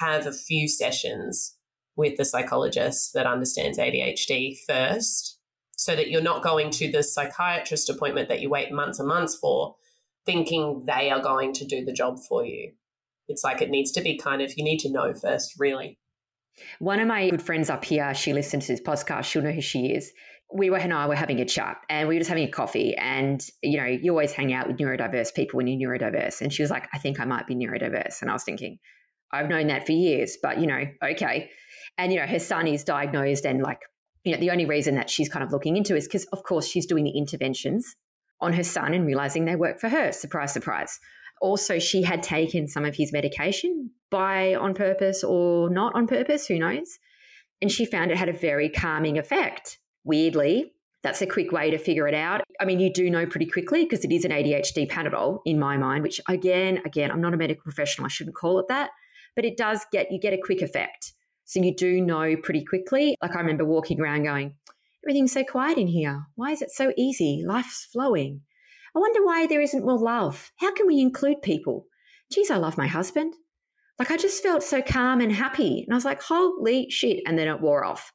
[0.00, 1.56] have a few sessions
[1.96, 5.35] with the psychologist that understands ADHD first
[5.76, 9.36] so that you're not going to the psychiatrist appointment that you wait months and months
[9.36, 9.76] for
[10.24, 12.72] thinking they are going to do the job for you.
[13.28, 15.98] It's like it needs to be kind of, you need to know first, really.
[16.78, 19.24] One of my good friends up here, she listens to this podcast.
[19.24, 20.12] She'll know who she is.
[20.54, 22.94] We were, and I were having a chat and we were just having a coffee.
[22.96, 26.40] And, you know, you always hang out with neurodiverse people when you're neurodiverse.
[26.40, 28.22] And she was like, I think I might be neurodiverse.
[28.22, 28.78] And I was thinking,
[29.32, 31.50] I've known that for years, but, you know, okay.
[31.98, 33.80] And, you know, her son is diagnosed and like
[34.26, 36.66] you know, the only reason that she's kind of looking into is because, of course,
[36.66, 37.94] she's doing the interventions
[38.40, 40.10] on her son and realizing they work for her.
[40.10, 40.98] Surprise, surprise.
[41.40, 46.46] Also, she had taken some of his medication by on purpose or not on purpose,
[46.46, 46.98] who knows?
[47.62, 49.78] And she found it had a very calming effect.
[50.02, 50.72] Weirdly,
[51.04, 52.40] that's a quick way to figure it out.
[52.60, 55.76] I mean, you do know pretty quickly because it is an ADHD Panadol in my
[55.76, 58.06] mind, which again, again, I'm not a medical professional.
[58.06, 58.90] I shouldn't call it that,
[59.36, 61.12] but it does get you get a quick effect.
[61.46, 63.16] So you do know pretty quickly.
[63.22, 64.54] Like I remember walking around going,
[65.02, 66.26] everything's so quiet in here.
[66.34, 67.42] Why is it so easy?
[67.46, 68.42] Life's flowing.
[68.94, 70.52] I wonder why there isn't more love.
[70.56, 71.86] How can we include people?
[72.30, 73.34] Geez, I love my husband.
[73.98, 75.84] Like I just felt so calm and happy.
[75.86, 77.22] And I was like, holy shit.
[77.26, 78.12] And then it wore off.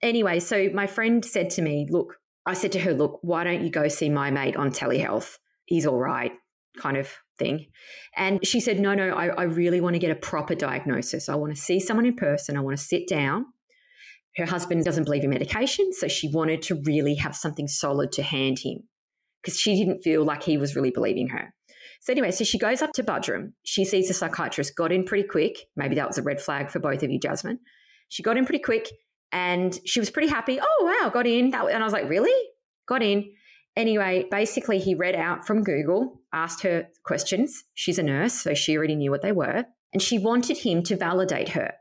[0.00, 2.16] Anyway, so my friend said to me, look,
[2.46, 5.36] I said to her, look, why don't you go see my mate on telehealth?
[5.68, 6.32] he's all right,
[6.78, 7.66] kind of thing.
[8.16, 11.28] And she said, no, no, I, I really want to get a proper diagnosis.
[11.28, 12.56] I want to see someone in person.
[12.56, 13.46] I want to sit down.
[14.36, 15.92] Her husband doesn't believe in medication.
[15.92, 18.84] So she wanted to really have something solid to hand him
[19.42, 21.54] because she didn't feel like he was really believing her.
[22.00, 23.52] So anyway, so she goes up to Buderim.
[23.64, 25.58] She sees the psychiatrist, got in pretty quick.
[25.76, 27.58] Maybe that was a red flag for both of you, Jasmine.
[28.08, 28.88] She got in pretty quick
[29.32, 30.60] and she was pretty happy.
[30.60, 31.50] Oh, wow, got in.
[31.50, 32.32] That, and I was like, really?
[32.86, 33.30] Got in.
[33.78, 37.62] Anyway, basically, he read out from Google, asked her questions.
[37.74, 39.66] She's a nurse, so she already knew what they were.
[39.92, 41.74] And she wanted him to validate her.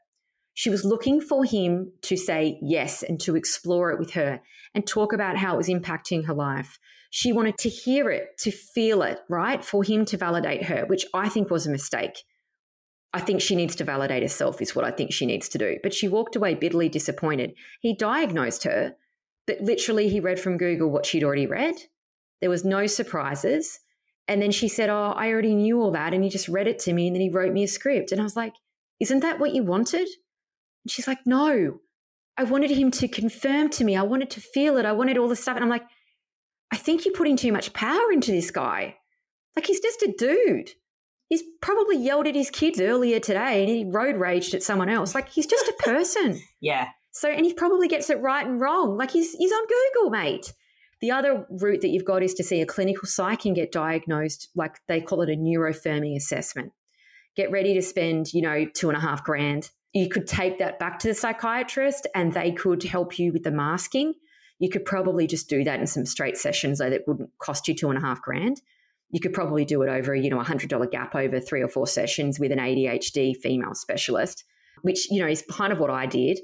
[0.53, 4.41] She was looking for him to say yes and to explore it with her
[4.75, 6.77] and talk about how it was impacting her life.
[7.09, 9.65] She wanted to hear it, to feel it, right?
[9.65, 12.21] For him to validate her, which I think was a mistake.
[13.11, 15.77] I think she needs to validate herself, is what I think she needs to do.
[15.81, 17.55] But she walked away bitterly disappointed.
[17.81, 18.95] He diagnosed her,
[19.47, 21.75] but literally he read from Google what she'd already read.
[22.41, 23.79] There was no surprises.
[24.27, 26.13] And then she said, Oh, I already knew all that.
[26.13, 28.11] And he just read it to me and then he wrote me a script.
[28.11, 28.53] And I was like,
[28.99, 30.07] Isn't that what you wanted?
[30.83, 31.79] And she's like, No,
[32.37, 33.95] I wanted him to confirm to me.
[33.95, 34.85] I wanted to feel it.
[34.85, 35.55] I wanted all the stuff.
[35.55, 35.85] And I'm like,
[36.71, 38.97] I think you're putting too much power into this guy.
[39.55, 40.71] Like he's just a dude.
[41.29, 45.15] He's probably yelled at his kids earlier today and he road raged at someone else.
[45.15, 46.39] Like he's just a person.
[46.61, 46.89] yeah.
[47.19, 48.97] So and he probably gets it right and wrong.
[48.97, 50.53] Like he's he's on Google, mate.
[50.99, 54.49] The other route that you've got is to see a clinical psych and get diagnosed,
[54.55, 56.73] like they call it a neuroaffirming assessment.
[57.35, 59.69] Get ready to spend, you know, two and a half grand.
[59.93, 63.51] You could take that back to the psychiatrist and they could help you with the
[63.51, 64.15] masking
[64.59, 67.75] you could probably just do that in some straight sessions though that wouldn't cost you
[67.75, 68.61] two and a half grand.
[69.09, 71.69] You could probably do it over, you know, a hundred dollar gap over three or
[71.69, 74.43] four sessions with an ADHD female specialist,
[74.81, 76.39] which, you know, is kind of what I did.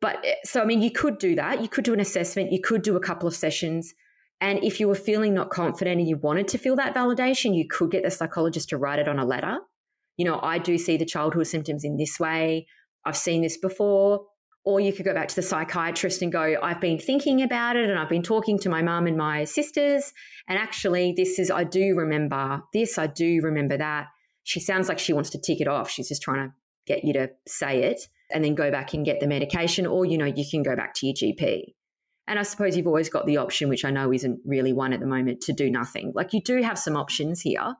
[0.00, 1.62] But eh, so, I mean, you could do that.
[1.62, 2.52] You could do an assessment.
[2.52, 3.94] You could do a couple of sessions.
[4.40, 7.66] And if you were feeling not confident and you wanted to feel that validation, you
[7.68, 9.58] could get the psychologist to write it on a letter.
[10.16, 12.66] You know, I do see the childhood symptoms in this way.
[13.04, 14.26] I've seen this before.
[14.66, 17.88] Or you could go back to the psychiatrist and go, I've been thinking about it
[17.88, 20.12] and I've been talking to my mum and my sisters.
[20.48, 24.06] And actually, this is, I do remember this, I do remember that.
[24.42, 25.90] She sounds like she wants to tick it off.
[25.90, 26.54] She's just trying to
[26.86, 29.86] get you to say it and then go back and get the medication.
[29.86, 31.74] Or, you know, you can go back to your GP.
[32.26, 35.00] And I suppose you've always got the option, which I know isn't really one at
[35.00, 36.12] the moment, to do nothing.
[36.14, 37.74] Like you do have some options here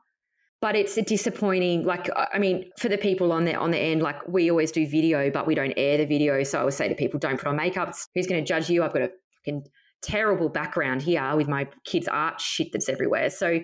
[0.65, 4.01] but it's a disappointing like i mean for the people on the on the end
[4.01, 6.89] like we always do video but we don't air the video so i always say
[6.89, 9.63] to people don't put on makeup who's going to judge you i've got a fucking
[10.01, 13.61] terrible background here with my kids art shit that's everywhere so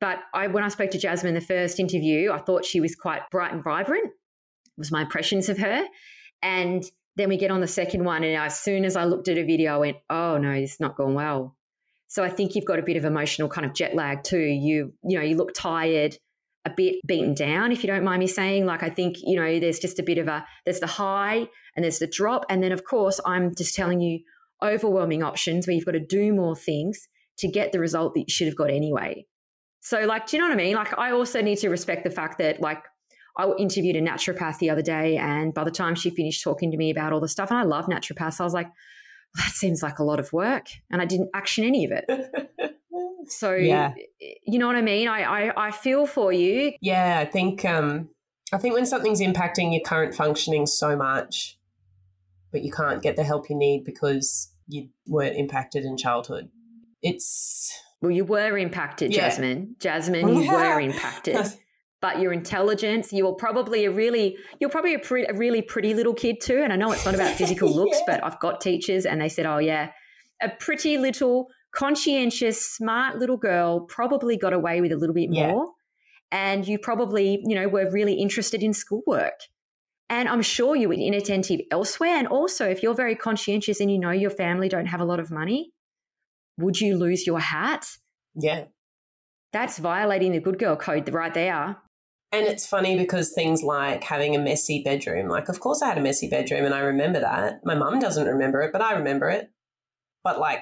[0.00, 3.22] but i when i spoke to jasmine the first interview i thought she was quite
[3.32, 4.12] bright and vibrant
[4.78, 5.84] was my impressions of her
[6.42, 6.84] and
[7.16, 9.44] then we get on the second one and as soon as i looked at a
[9.44, 11.56] video i went oh no it's not going well
[12.08, 14.92] so i think you've got a bit of emotional kind of jet lag too you
[15.04, 16.16] you know you look tired
[16.66, 18.66] a bit beaten down, if you don't mind me saying.
[18.66, 21.84] Like, I think, you know, there's just a bit of a, there's the high and
[21.84, 22.44] there's the drop.
[22.50, 24.20] And then, of course, I'm just telling you
[24.62, 27.08] overwhelming options where you've got to do more things
[27.38, 29.26] to get the result that you should have got anyway.
[29.80, 30.74] So, like, do you know what I mean?
[30.74, 32.82] Like, I also need to respect the fact that, like,
[33.36, 36.76] I interviewed a naturopath the other day, and by the time she finished talking to
[36.76, 39.82] me about all the stuff, and I love naturopaths, I was like, well, that seems
[39.82, 40.66] like a lot of work.
[40.90, 42.72] And I didn't action any of it.
[43.28, 43.94] So yeah.
[44.46, 45.08] you know what I mean?
[45.08, 46.72] I, I, I feel for you.
[46.80, 48.08] Yeah, I think um
[48.52, 51.58] I think when something's impacting your current functioning so much,
[52.52, 56.48] but you can't get the help you need because you weren't impacted in childhood.
[57.02, 59.28] It's well, you were impacted, yeah.
[59.28, 59.76] Jasmine.
[59.80, 61.36] Jasmine, you were impacted.
[62.06, 65.92] but your intelligence, you were probably a really, you're probably a, pre- a really pretty
[65.92, 66.60] little kid too.
[66.62, 68.04] And I know it's not about physical looks, yeah.
[68.06, 69.90] but I've got teachers and they said, oh yeah,
[70.40, 75.50] a pretty little conscientious, smart little girl probably got away with a little bit yeah.
[75.50, 75.72] more.
[76.30, 79.40] And you probably, you know, were really interested in schoolwork.
[80.08, 82.16] And I'm sure you were inattentive elsewhere.
[82.18, 85.18] And also, if you're very conscientious and you know your family don't have a lot
[85.18, 85.72] of money,
[86.56, 87.84] would you lose your hat?
[88.36, 88.66] Yeah.
[89.52, 91.78] That's violating the good girl code right there.
[92.32, 95.98] And it's funny because things like having a messy bedroom, like, of course, I had
[95.98, 97.60] a messy bedroom and I remember that.
[97.64, 99.50] My mum doesn't remember it, but I remember it.
[100.24, 100.60] But like,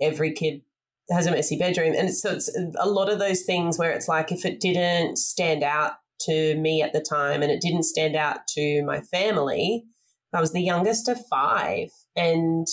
[0.00, 0.62] every kid
[1.10, 1.94] has a messy bedroom.
[1.96, 5.62] And so it's a lot of those things where it's like if it didn't stand
[5.62, 9.84] out to me at the time and it didn't stand out to my family,
[10.32, 11.88] I was the youngest of five.
[12.14, 12.66] And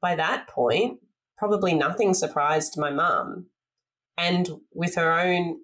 [0.00, 1.00] by that point,
[1.36, 3.46] probably nothing surprised my mum.
[4.16, 5.58] And with her own,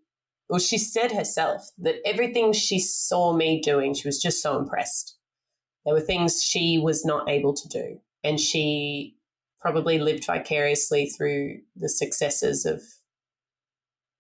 [0.51, 5.17] well, she said herself that everything she saw me doing, she was just so impressed.
[5.87, 8.01] There were things she was not able to do.
[8.25, 9.15] And she
[9.61, 12.83] probably lived vicariously through the successes of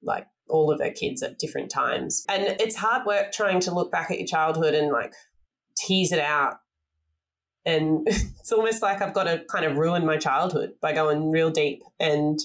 [0.05, 2.25] like all of her kids at different times.
[2.29, 5.13] And it's hard work trying to look back at your childhood and like
[5.77, 6.61] tease it out.
[7.67, 11.51] And it's almost like I've got to kind of ruin my childhood by going real
[11.51, 12.39] deep and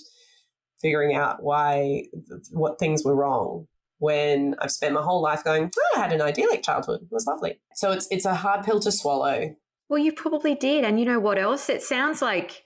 [0.81, 2.05] figuring out why,
[2.49, 3.67] what things were wrong
[3.99, 7.01] when I've spent my whole life going, oh, I had an idyllic childhood.
[7.03, 7.59] It was lovely.
[7.75, 9.55] So it's it's a hard pill to swallow.
[9.87, 10.83] Well, you probably did.
[10.83, 11.69] And you know what else?
[11.69, 12.63] It sounds like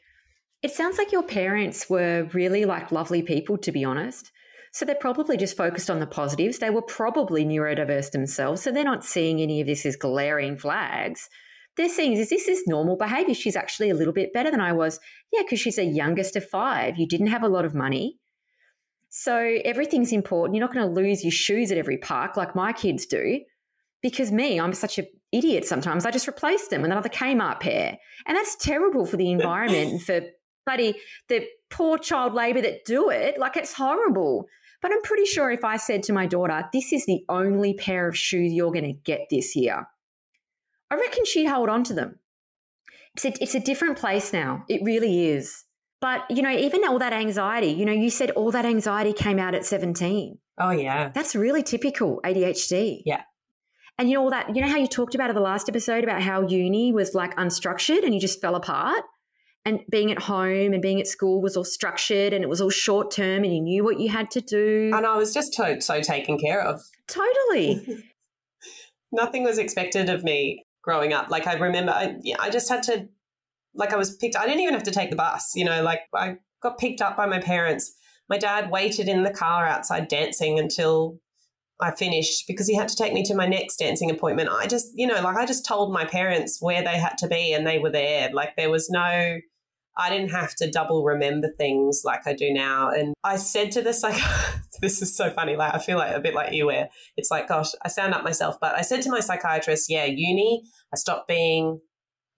[0.62, 4.32] it sounds like your parents were really like lovely people, to be honest.
[4.72, 6.60] So they're probably just focused on the positives.
[6.60, 8.62] They were probably neurodiverse themselves.
[8.62, 11.30] So they're not seeing any of this as glaring flags.
[11.76, 13.34] They're seeing is this is normal behavior.
[13.34, 15.00] She's actually a little bit better than I was.
[15.32, 16.98] Yeah, because she's a youngest of five.
[16.98, 18.20] You didn't have a lot of money.
[19.10, 20.55] So everything's important.
[20.55, 23.41] You're not going to lose your shoes at every park like my kids do.
[24.01, 26.05] Because me, I'm such an idiot sometimes.
[26.05, 27.97] I just replace them with another Kmart pair.
[28.26, 30.22] And that's terrible for the environment and for
[30.66, 30.95] bloody
[31.28, 33.39] the poor child labor that do it.
[33.39, 34.47] Like it's horrible.
[34.82, 38.07] But I'm pretty sure if I said to my daughter, this is the only pair
[38.07, 39.88] of shoes you're going to get this year,
[40.89, 42.20] I reckon she'd hold on to them.
[43.16, 44.64] It's a, it's a different place now.
[44.70, 45.66] It really is.
[46.02, 49.38] But, you know, even all that anxiety, you know, you said all that anxiety came
[49.38, 50.38] out at 17.
[50.60, 51.12] Oh, yeah.
[51.14, 53.02] That's really typical ADHD.
[53.06, 53.24] Yeah.
[53.97, 55.68] And you know, all that, you know how you talked about it in the last
[55.68, 59.04] episode about how uni was like unstructured and you just fell apart?
[59.66, 62.70] and being at home and being at school was all structured and it was all
[62.70, 64.91] short term and you knew what you had to do.
[64.93, 66.82] And I was just so, so taken care of.
[67.08, 68.04] Totally.
[69.12, 71.30] Nothing was expected of me growing up.
[71.30, 73.08] Like I remember, I, I just had to,
[73.74, 76.01] like I was picked, I didn't even have to take the bus, you know, like
[76.13, 77.93] I got picked up by my parents.
[78.30, 81.20] My dad waited in the car outside dancing until
[81.82, 84.49] I finished because he had to take me to my next dancing appointment.
[84.49, 87.53] I just, you know, like I just told my parents where they had to be
[87.53, 88.30] and they were there.
[88.34, 89.38] Like there was no,
[89.97, 92.89] I didn't have to double remember things like I do now.
[92.89, 94.22] And I said to this, like,
[94.82, 95.55] this is so funny.
[95.55, 98.24] Like, I feel like a bit like you, where it's like, gosh, I sound up
[98.24, 98.57] myself.
[98.59, 100.63] But I said to my psychiatrist, yeah, uni,
[100.93, 101.80] I stopped being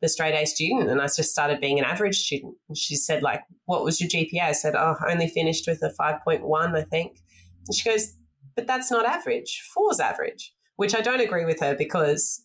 [0.02, 2.56] the straight A student and I just started being an average student.
[2.68, 4.42] And she said, like, what was your GPA?
[4.42, 7.18] I said, oh, I only finished with a 5.1, I think.
[7.68, 8.16] And she goes,
[8.56, 9.64] but that's not average.
[9.74, 12.44] Four's average, which I don't agree with her because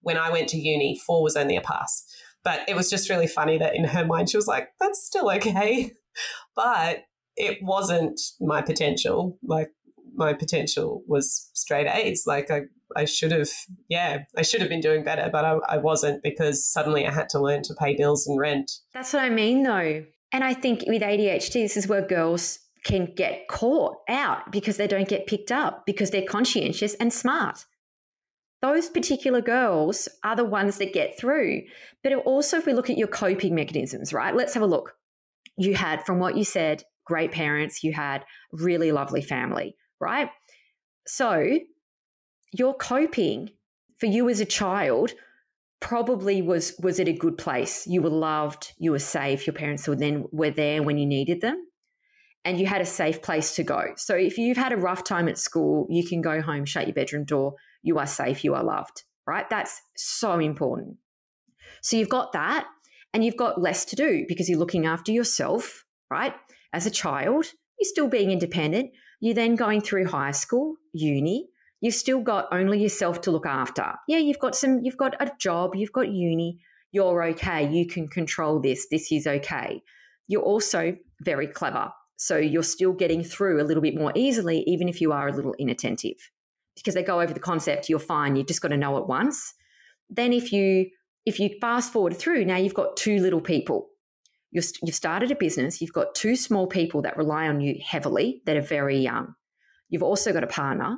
[0.00, 2.06] when I went to uni, four was only a pass.
[2.42, 5.30] But it was just really funny that in her mind, she was like, that's still
[5.30, 5.92] okay.
[6.56, 7.04] But
[7.36, 9.38] it wasn't my potential.
[9.44, 9.70] Like,
[10.14, 12.24] my potential was straight A's.
[12.26, 12.62] Like, I,
[12.96, 13.48] I should have,
[13.88, 17.28] yeah, I should have been doing better, but I, I wasn't because suddenly I had
[17.30, 18.70] to learn to pay bills and rent.
[18.92, 20.04] That's what I mean, though.
[20.32, 24.86] And I think with ADHD, this is where girls can get caught out because they
[24.86, 27.66] don't get picked up because they're conscientious and smart
[28.62, 31.62] those particular girls are the ones that get through.
[32.02, 34.34] But also, if we look at your coping mechanisms, right?
[34.34, 34.94] Let's have a look.
[35.56, 40.30] You had, from what you said, great parents, you had really lovely family, right?
[41.06, 41.58] So,
[42.52, 43.50] your coping
[43.98, 45.12] for you as a child
[45.80, 47.86] probably was was at a good place.
[47.86, 51.40] You were loved, you were safe, your parents were then were there when you needed
[51.40, 51.66] them.
[52.44, 53.82] And you had a safe place to go.
[53.96, 56.94] So if you've had a rough time at school, you can go home, shut your
[56.94, 59.48] bedroom door, you are safe, you are loved, right?
[59.50, 60.96] That's so important.
[61.82, 62.66] So you've got that,
[63.12, 66.34] and you've got less to do because you're looking after yourself, right?
[66.72, 67.46] As a child,
[67.78, 68.90] you're still being independent.
[69.20, 71.48] You're then going through high school, uni.
[71.80, 73.94] You've still got only yourself to look after.
[74.06, 76.60] Yeah, you've got some, you've got a job, you've got uni.
[76.92, 77.70] You're okay.
[77.70, 78.88] You can control this.
[78.90, 79.82] This is okay.
[80.26, 81.92] You're also very clever.
[82.16, 85.32] So you're still getting through a little bit more easily, even if you are a
[85.32, 86.30] little inattentive
[86.76, 88.36] because they go over the concept, you're fine.
[88.36, 89.54] You just got to know it once.
[90.08, 90.90] Then if you
[91.26, 93.90] if you fast forward through, now you've got two little people.
[94.50, 95.80] you have started a business.
[95.80, 99.34] You've got two small people that rely on you heavily that are very young.
[99.90, 100.96] You've also got a partner.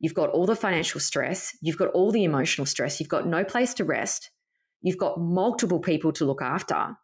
[0.00, 1.56] You've got all the financial stress.
[1.60, 3.00] You've got all the emotional stress.
[3.00, 4.30] You've got no place to rest.
[4.80, 6.96] You've got multiple people to look after.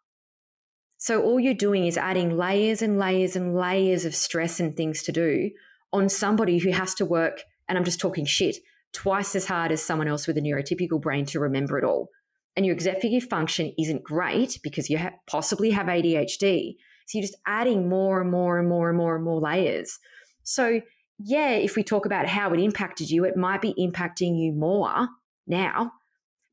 [0.98, 5.02] So all you're doing is adding layers and layers and layers of stress and things
[5.02, 5.50] to do
[5.92, 8.56] on somebody who has to work, and I'm just talking shit,
[8.92, 12.08] twice as hard as someone else with a neurotypical brain to remember it all.
[12.56, 16.76] And your executive function isn't great because you ha- possibly have ADHD.
[17.06, 19.98] So you're just adding more and more and more and more and more layers.
[20.42, 20.80] So,
[21.18, 25.08] yeah, if we talk about how it impacted you, it might be impacting you more
[25.46, 25.92] now,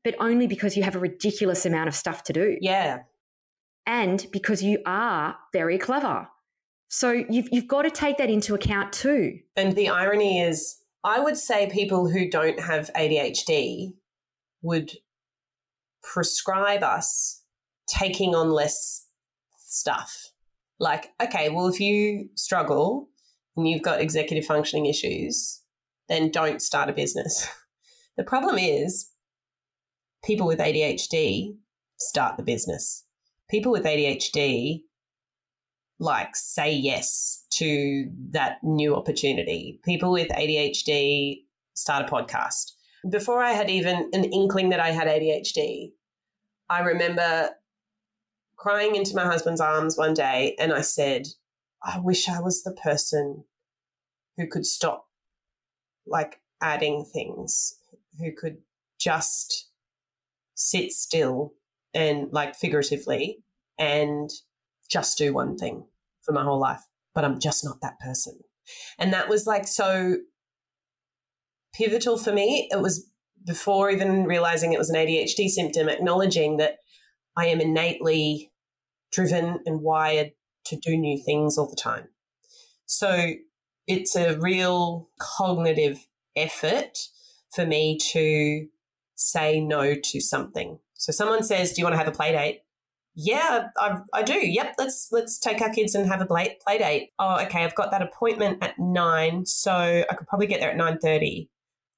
[0.04, 2.56] but only because you have a ridiculous amount of stuff to do.
[2.60, 3.00] Yeah.
[3.86, 6.28] And because you are very clever.
[6.88, 9.38] So you've, you've got to take that into account too.
[9.56, 13.94] And the irony is, I would say people who don't have ADHD
[14.62, 14.92] would
[16.02, 17.42] prescribe us
[17.88, 19.06] taking on less
[19.58, 20.30] stuff.
[20.78, 23.08] Like, okay, well, if you struggle
[23.56, 25.62] and you've got executive functioning issues,
[26.08, 27.48] then don't start a business.
[28.14, 29.10] The problem is
[30.22, 31.56] people with ADHD
[31.98, 33.06] start the business.
[33.50, 34.82] People with ADHD
[35.98, 39.80] like say yes to that new opportunity.
[39.84, 41.44] People with ADHD
[41.74, 42.72] start a podcast.
[43.08, 45.92] Before I had even an inkling that I had ADHD,
[46.68, 47.50] I remember
[48.56, 51.28] crying into my husband's arms one day and I said,
[51.84, 53.44] I wish I was the person
[54.36, 55.06] who could stop
[56.06, 57.78] like adding things,
[58.18, 58.58] who could
[58.98, 59.68] just
[60.54, 61.54] sit still
[61.94, 63.38] and like figuratively
[63.78, 64.30] and
[64.88, 65.86] just do one thing
[66.22, 66.82] for my whole life.
[67.14, 68.38] But I'm just not that person.
[68.98, 70.16] And that was like so
[71.74, 72.68] pivotal for me.
[72.70, 73.08] It was
[73.44, 76.76] before even realizing it was an ADHD symptom, acknowledging that
[77.36, 78.52] I am innately
[79.10, 80.32] driven and wired
[80.66, 82.08] to do new things all the time.
[82.86, 83.32] So
[83.86, 86.06] it's a real cognitive
[86.36, 86.98] effort
[87.54, 88.66] for me to
[89.14, 90.78] say no to something.
[90.94, 92.62] So someone says, "Do you want to have a play date?"
[93.14, 94.34] Yeah, I, I do.
[94.34, 97.10] Yep, let's let's take our kids and have a play, play date.
[97.18, 97.62] Oh, okay.
[97.64, 101.50] I've got that appointment at nine, so I could probably get there at nine thirty.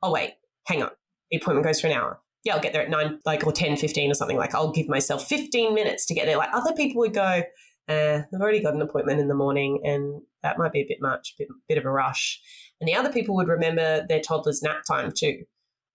[0.02, 0.34] Oh wait,
[0.66, 0.90] hang on.
[1.30, 2.20] The appointment goes for an hour.
[2.44, 4.36] Yeah, I'll get there at nine, like or ten fifteen or something.
[4.36, 6.36] Like I'll give myself fifteen minutes to get there.
[6.36, 7.42] Like other people would go,
[7.88, 10.98] uh, I've already got an appointment in the morning, and that might be a bit
[11.00, 12.40] much, bit, bit of a rush.
[12.80, 15.44] And the other people would remember their toddler's nap time too.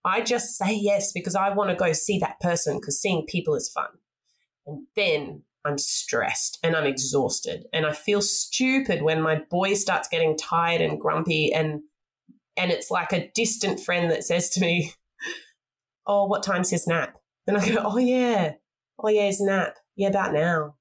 [0.06, 3.56] I just say yes because I want to go see that person because seeing people
[3.56, 3.90] is fun.
[4.66, 10.08] And then I'm stressed and I'm exhausted and I feel stupid when my boy starts
[10.08, 11.82] getting tired and grumpy and
[12.56, 14.94] and it's like a distant friend that says to me,
[16.06, 17.16] "Oh, what time's his nap?"
[17.48, 18.56] And I go, "Oh yeah,
[19.00, 19.78] oh yeah, his nap.
[19.96, 20.76] Yeah, about now."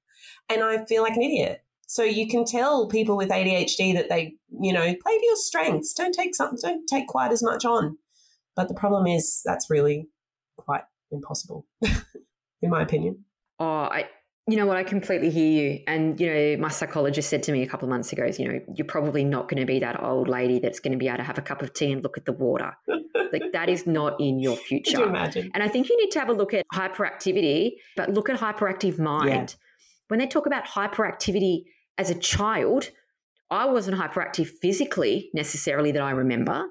[0.49, 1.63] And I feel like an idiot.
[1.87, 5.93] So you can tell people with ADHD that they, you know, play to your strengths.
[5.93, 6.59] Don't take something.
[6.61, 7.97] Don't take quite as much on.
[8.55, 10.07] But the problem is that's really
[10.57, 11.65] quite impossible,
[12.61, 13.25] in my opinion.
[13.59, 14.07] Oh, I,
[14.47, 14.77] you know what?
[14.77, 15.79] I completely hear you.
[15.87, 18.59] And, you know, my psychologist said to me a couple of months ago, you know,
[18.75, 21.23] you're probably not going to be that old lady that's going to be able to
[21.23, 22.75] have a cup of tea and look at the water.
[23.31, 25.03] like that is not in your future.
[25.03, 25.51] imagine?
[25.53, 28.99] And I think you need to have a look at hyperactivity, but look at hyperactive
[28.99, 29.29] mind.
[29.29, 29.65] Yeah.
[30.09, 31.63] When they talk about hyperactivity
[31.97, 32.89] as a child,
[33.49, 36.65] I wasn't hyperactive physically necessarily that I remember.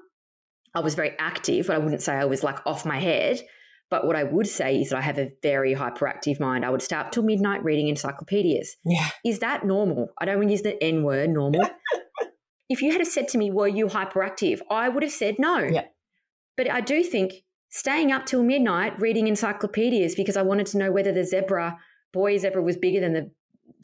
[0.75, 3.41] I was very active, but I wouldn't say I was like off my head.
[3.89, 6.63] But what I would say is that I have a very hyperactive mind.
[6.63, 8.75] I would stay up till midnight reading encyclopedias.
[8.85, 9.09] Yeah.
[9.25, 10.09] Is that normal?
[10.19, 11.67] I don't want to use the N word, normal.
[12.69, 14.61] if you had said to me, were you hyperactive?
[14.69, 15.57] I would have said no.
[15.59, 15.85] Yeah.
[16.55, 20.91] But I do think staying up till midnight reading encyclopedias because I wanted to know
[20.91, 21.77] whether the zebra,
[22.11, 23.31] boy zebra was bigger than the,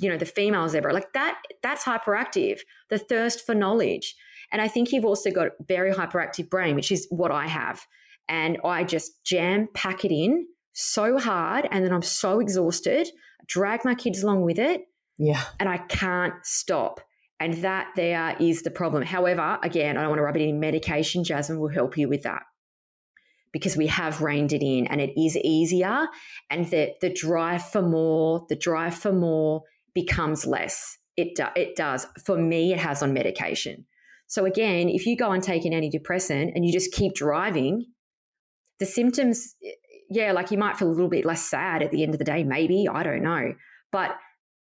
[0.02, 0.94] you know, the female zebra.
[0.94, 2.60] Like that, that's hyperactive.
[2.90, 4.16] The thirst for knowledge.
[4.52, 7.86] And I think you've also got very hyperactive brain, which is what I have.
[8.28, 11.68] And I just jam pack it in so hard.
[11.72, 13.08] And then I'm so exhausted,
[13.48, 14.82] drag my kids along with it.
[15.18, 15.44] Yeah.
[15.60, 17.02] And I can't stop.
[17.40, 19.04] And that there is the problem.
[19.04, 20.60] However, again, I don't want to rub it in.
[20.60, 22.44] Medication, Jasmine will help you with that
[23.56, 26.08] because we have reined it in and it is easier.
[26.50, 29.62] And the, the drive for more, the drive for more
[29.94, 30.98] becomes less.
[31.16, 32.06] It, do, it does.
[32.26, 33.86] For me, it has on medication.
[34.28, 37.86] So again, if you go and take an antidepressant and you just keep driving,
[38.80, 39.56] the symptoms,
[40.10, 42.26] yeah, like you might feel a little bit less sad at the end of the
[42.26, 43.54] day, maybe, I don't know.
[43.90, 44.18] But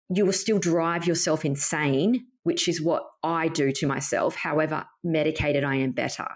[0.08, 4.36] you will still drive yourself insane, which is what I do to myself.
[4.36, 6.28] However, medicated, I am better.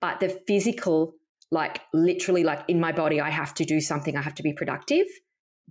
[0.00, 1.14] But the physical,
[1.52, 4.52] like literally, like in my body, I have to do something, I have to be
[4.52, 5.06] productive,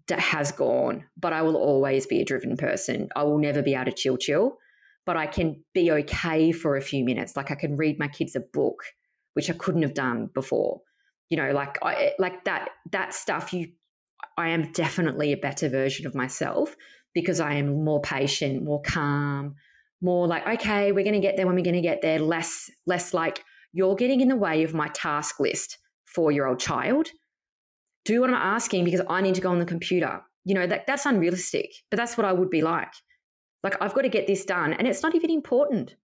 [0.08, 1.04] that has gone.
[1.18, 3.10] But I will always be a driven person.
[3.14, 4.58] I will never be able to chill, chill
[5.06, 7.36] but I can be okay for a few minutes.
[7.36, 8.84] Like I can read my kids a book,
[9.34, 10.82] which I couldn't have done before.
[11.30, 13.54] You know, like I eh, like that that stuff.
[13.54, 13.72] You,
[14.38, 16.76] I am definitely a better version of myself
[17.14, 19.56] because I am more patient, more calm,
[20.02, 22.20] more like okay, we're going to get there when we're going to get there.
[22.20, 23.44] Less less like
[23.74, 25.78] you're getting in the way of my task list.
[26.06, 27.08] Four year old child,
[28.04, 30.22] do what I'm asking because I need to go on the computer.
[30.44, 32.92] You know that that's unrealistic, but that's what I would be like.
[33.64, 34.74] Like, I've got to get this done.
[34.74, 35.96] And it's not even important.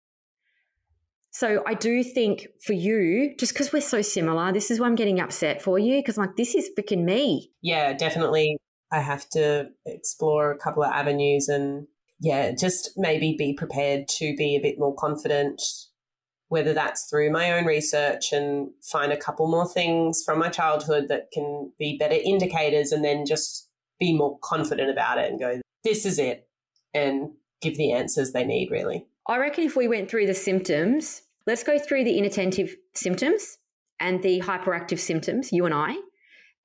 [1.32, 4.96] So I do think for you, just because we're so similar, this is why I'm
[4.96, 7.52] getting upset for you because like, this is freaking me.
[7.62, 8.58] Yeah, definitely.
[8.92, 11.88] I have to explore a couple of avenues and
[12.20, 15.62] yeah, just maybe be prepared to be a bit more confident,
[16.50, 21.08] whether that's through my own research and find a couple more things from my childhood
[21.10, 23.70] that can be better indicators and then just
[24.00, 26.48] be more confident about it and go, this is it.
[26.94, 27.32] And
[27.62, 29.06] give the answers they need, really.
[29.28, 33.58] I reckon if we went through the symptoms, let's go through the inattentive symptoms
[34.00, 35.96] and the hyperactive symptoms, you and I.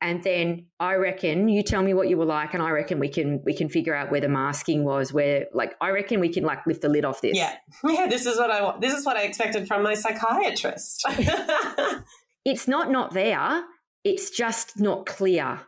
[0.03, 3.09] And then I reckon you tell me what you were like, and I reckon we
[3.09, 5.13] can we can figure out where the masking was.
[5.13, 7.37] Where like I reckon we can like lift the lid off this.
[7.37, 8.09] Yeah, yeah.
[8.09, 8.81] This is what I want.
[8.81, 11.07] This is what I expected from my psychiatrist.
[12.45, 13.63] it's not not there.
[14.03, 15.61] It's just not clear.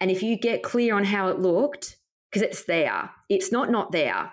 [0.00, 1.98] And if you get clear on how it looked,
[2.30, 4.32] because it's there, it's not not there.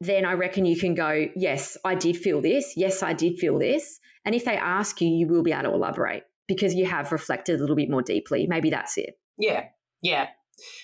[0.00, 2.74] Then I reckon you can go, yes, I did feel this.
[2.76, 3.98] Yes, I did feel this.
[4.24, 7.58] And if they ask you, you will be able to elaborate because you have reflected
[7.58, 8.46] a little bit more deeply.
[8.46, 9.18] Maybe that's it.
[9.38, 9.66] Yeah.
[10.02, 10.28] Yeah.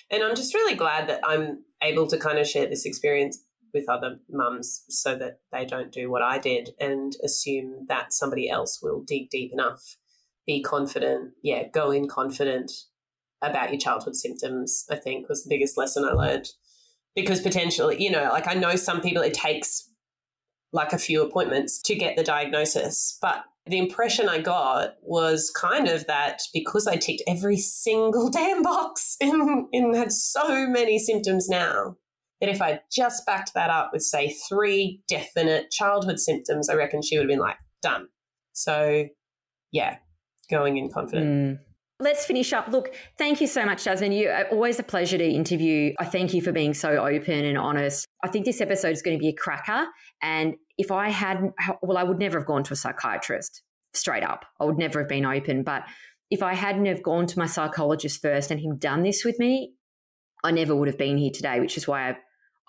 [0.09, 3.43] And I'm just really glad that I'm able to kind of share this experience
[3.73, 8.49] with other mums so that they don't do what I did and assume that somebody
[8.49, 9.97] else will dig deep enough,
[10.47, 12.71] be confident, yeah, go in confident
[13.41, 16.49] about your childhood symptoms, I think was the biggest lesson I learned.
[17.15, 19.89] Because potentially, you know, like I know some people it takes
[20.71, 25.87] like a few appointments to get the diagnosis, but the impression I got was kind
[25.87, 31.47] of that because I ticked every single damn box and, and had so many symptoms
[31.47, 31.95] now,
[32.41, 37.01] that if I just backed that up with, say, three definite childhood symptoms, I reckon
[37.01, 38.07] she would have been like, done.
[38.53, 39.05] So,
[39.71, 39.97] yeah,
[40.49, 41.27] going in confident.
[41.27, 41.59] Mm.
[42.01, 42.69] Let's finish up.
[42.69, 44.13] Look, thank you so much, Jasmine.
[44.13, 45.93] You uh, always a pleasure to interview.
[45.99, 48.05] I thank you for being so open and honest.
[48.23, 49.85] I think this episode is going to be a cracker.
[50.21, 51.53] And if I hadn't,
[51.83, 53.61] well, I would never have gone to a psychiatrist
[53.93, 54.45] straight up.
[54.59, 55.63] I would never have been open.
[55.63, 55.83] But
[56.31, 59.73] if I hadn't have gone to my psychologist first and him done this with me,
[60.41, 62.17] I never would have been here today, which is why I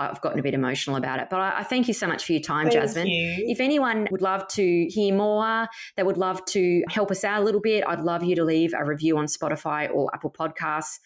[0.00, 1.28] I've gotten a bit emotional about it.
[1.30, 3.06] But I, I thank you so much for your time, thank Jasmine.
[3.06, 3.44] You.
[3.48, 7.44] If anyone would love to hear more, they would love to help us out a
[7.44, 10.98] little bit, I'd love you to leave a review on Spotify or Apple Podcasts.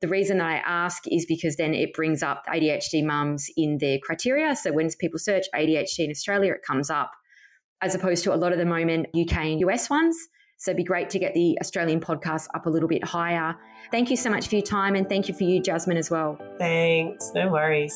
[0.00, 3.98] The reason that I ask is because then it brings up ADHD mums in their
[3.98, 4.56] criteria.
[4.56, 7.12] So when people search ADHD in Australia, it comes up
[7.82, 10.16] as opposed to a lot of the moment UK and US ones.
[10.56, 13.56] So it'd be great to get the Australian podcast up a little bit higher.
[13.90, 16.38] Thank you so much for your time and thank you for you, Jasmine, as well.
[16.58, 17.30] Thanks.
[17.34, 17.94] No worries.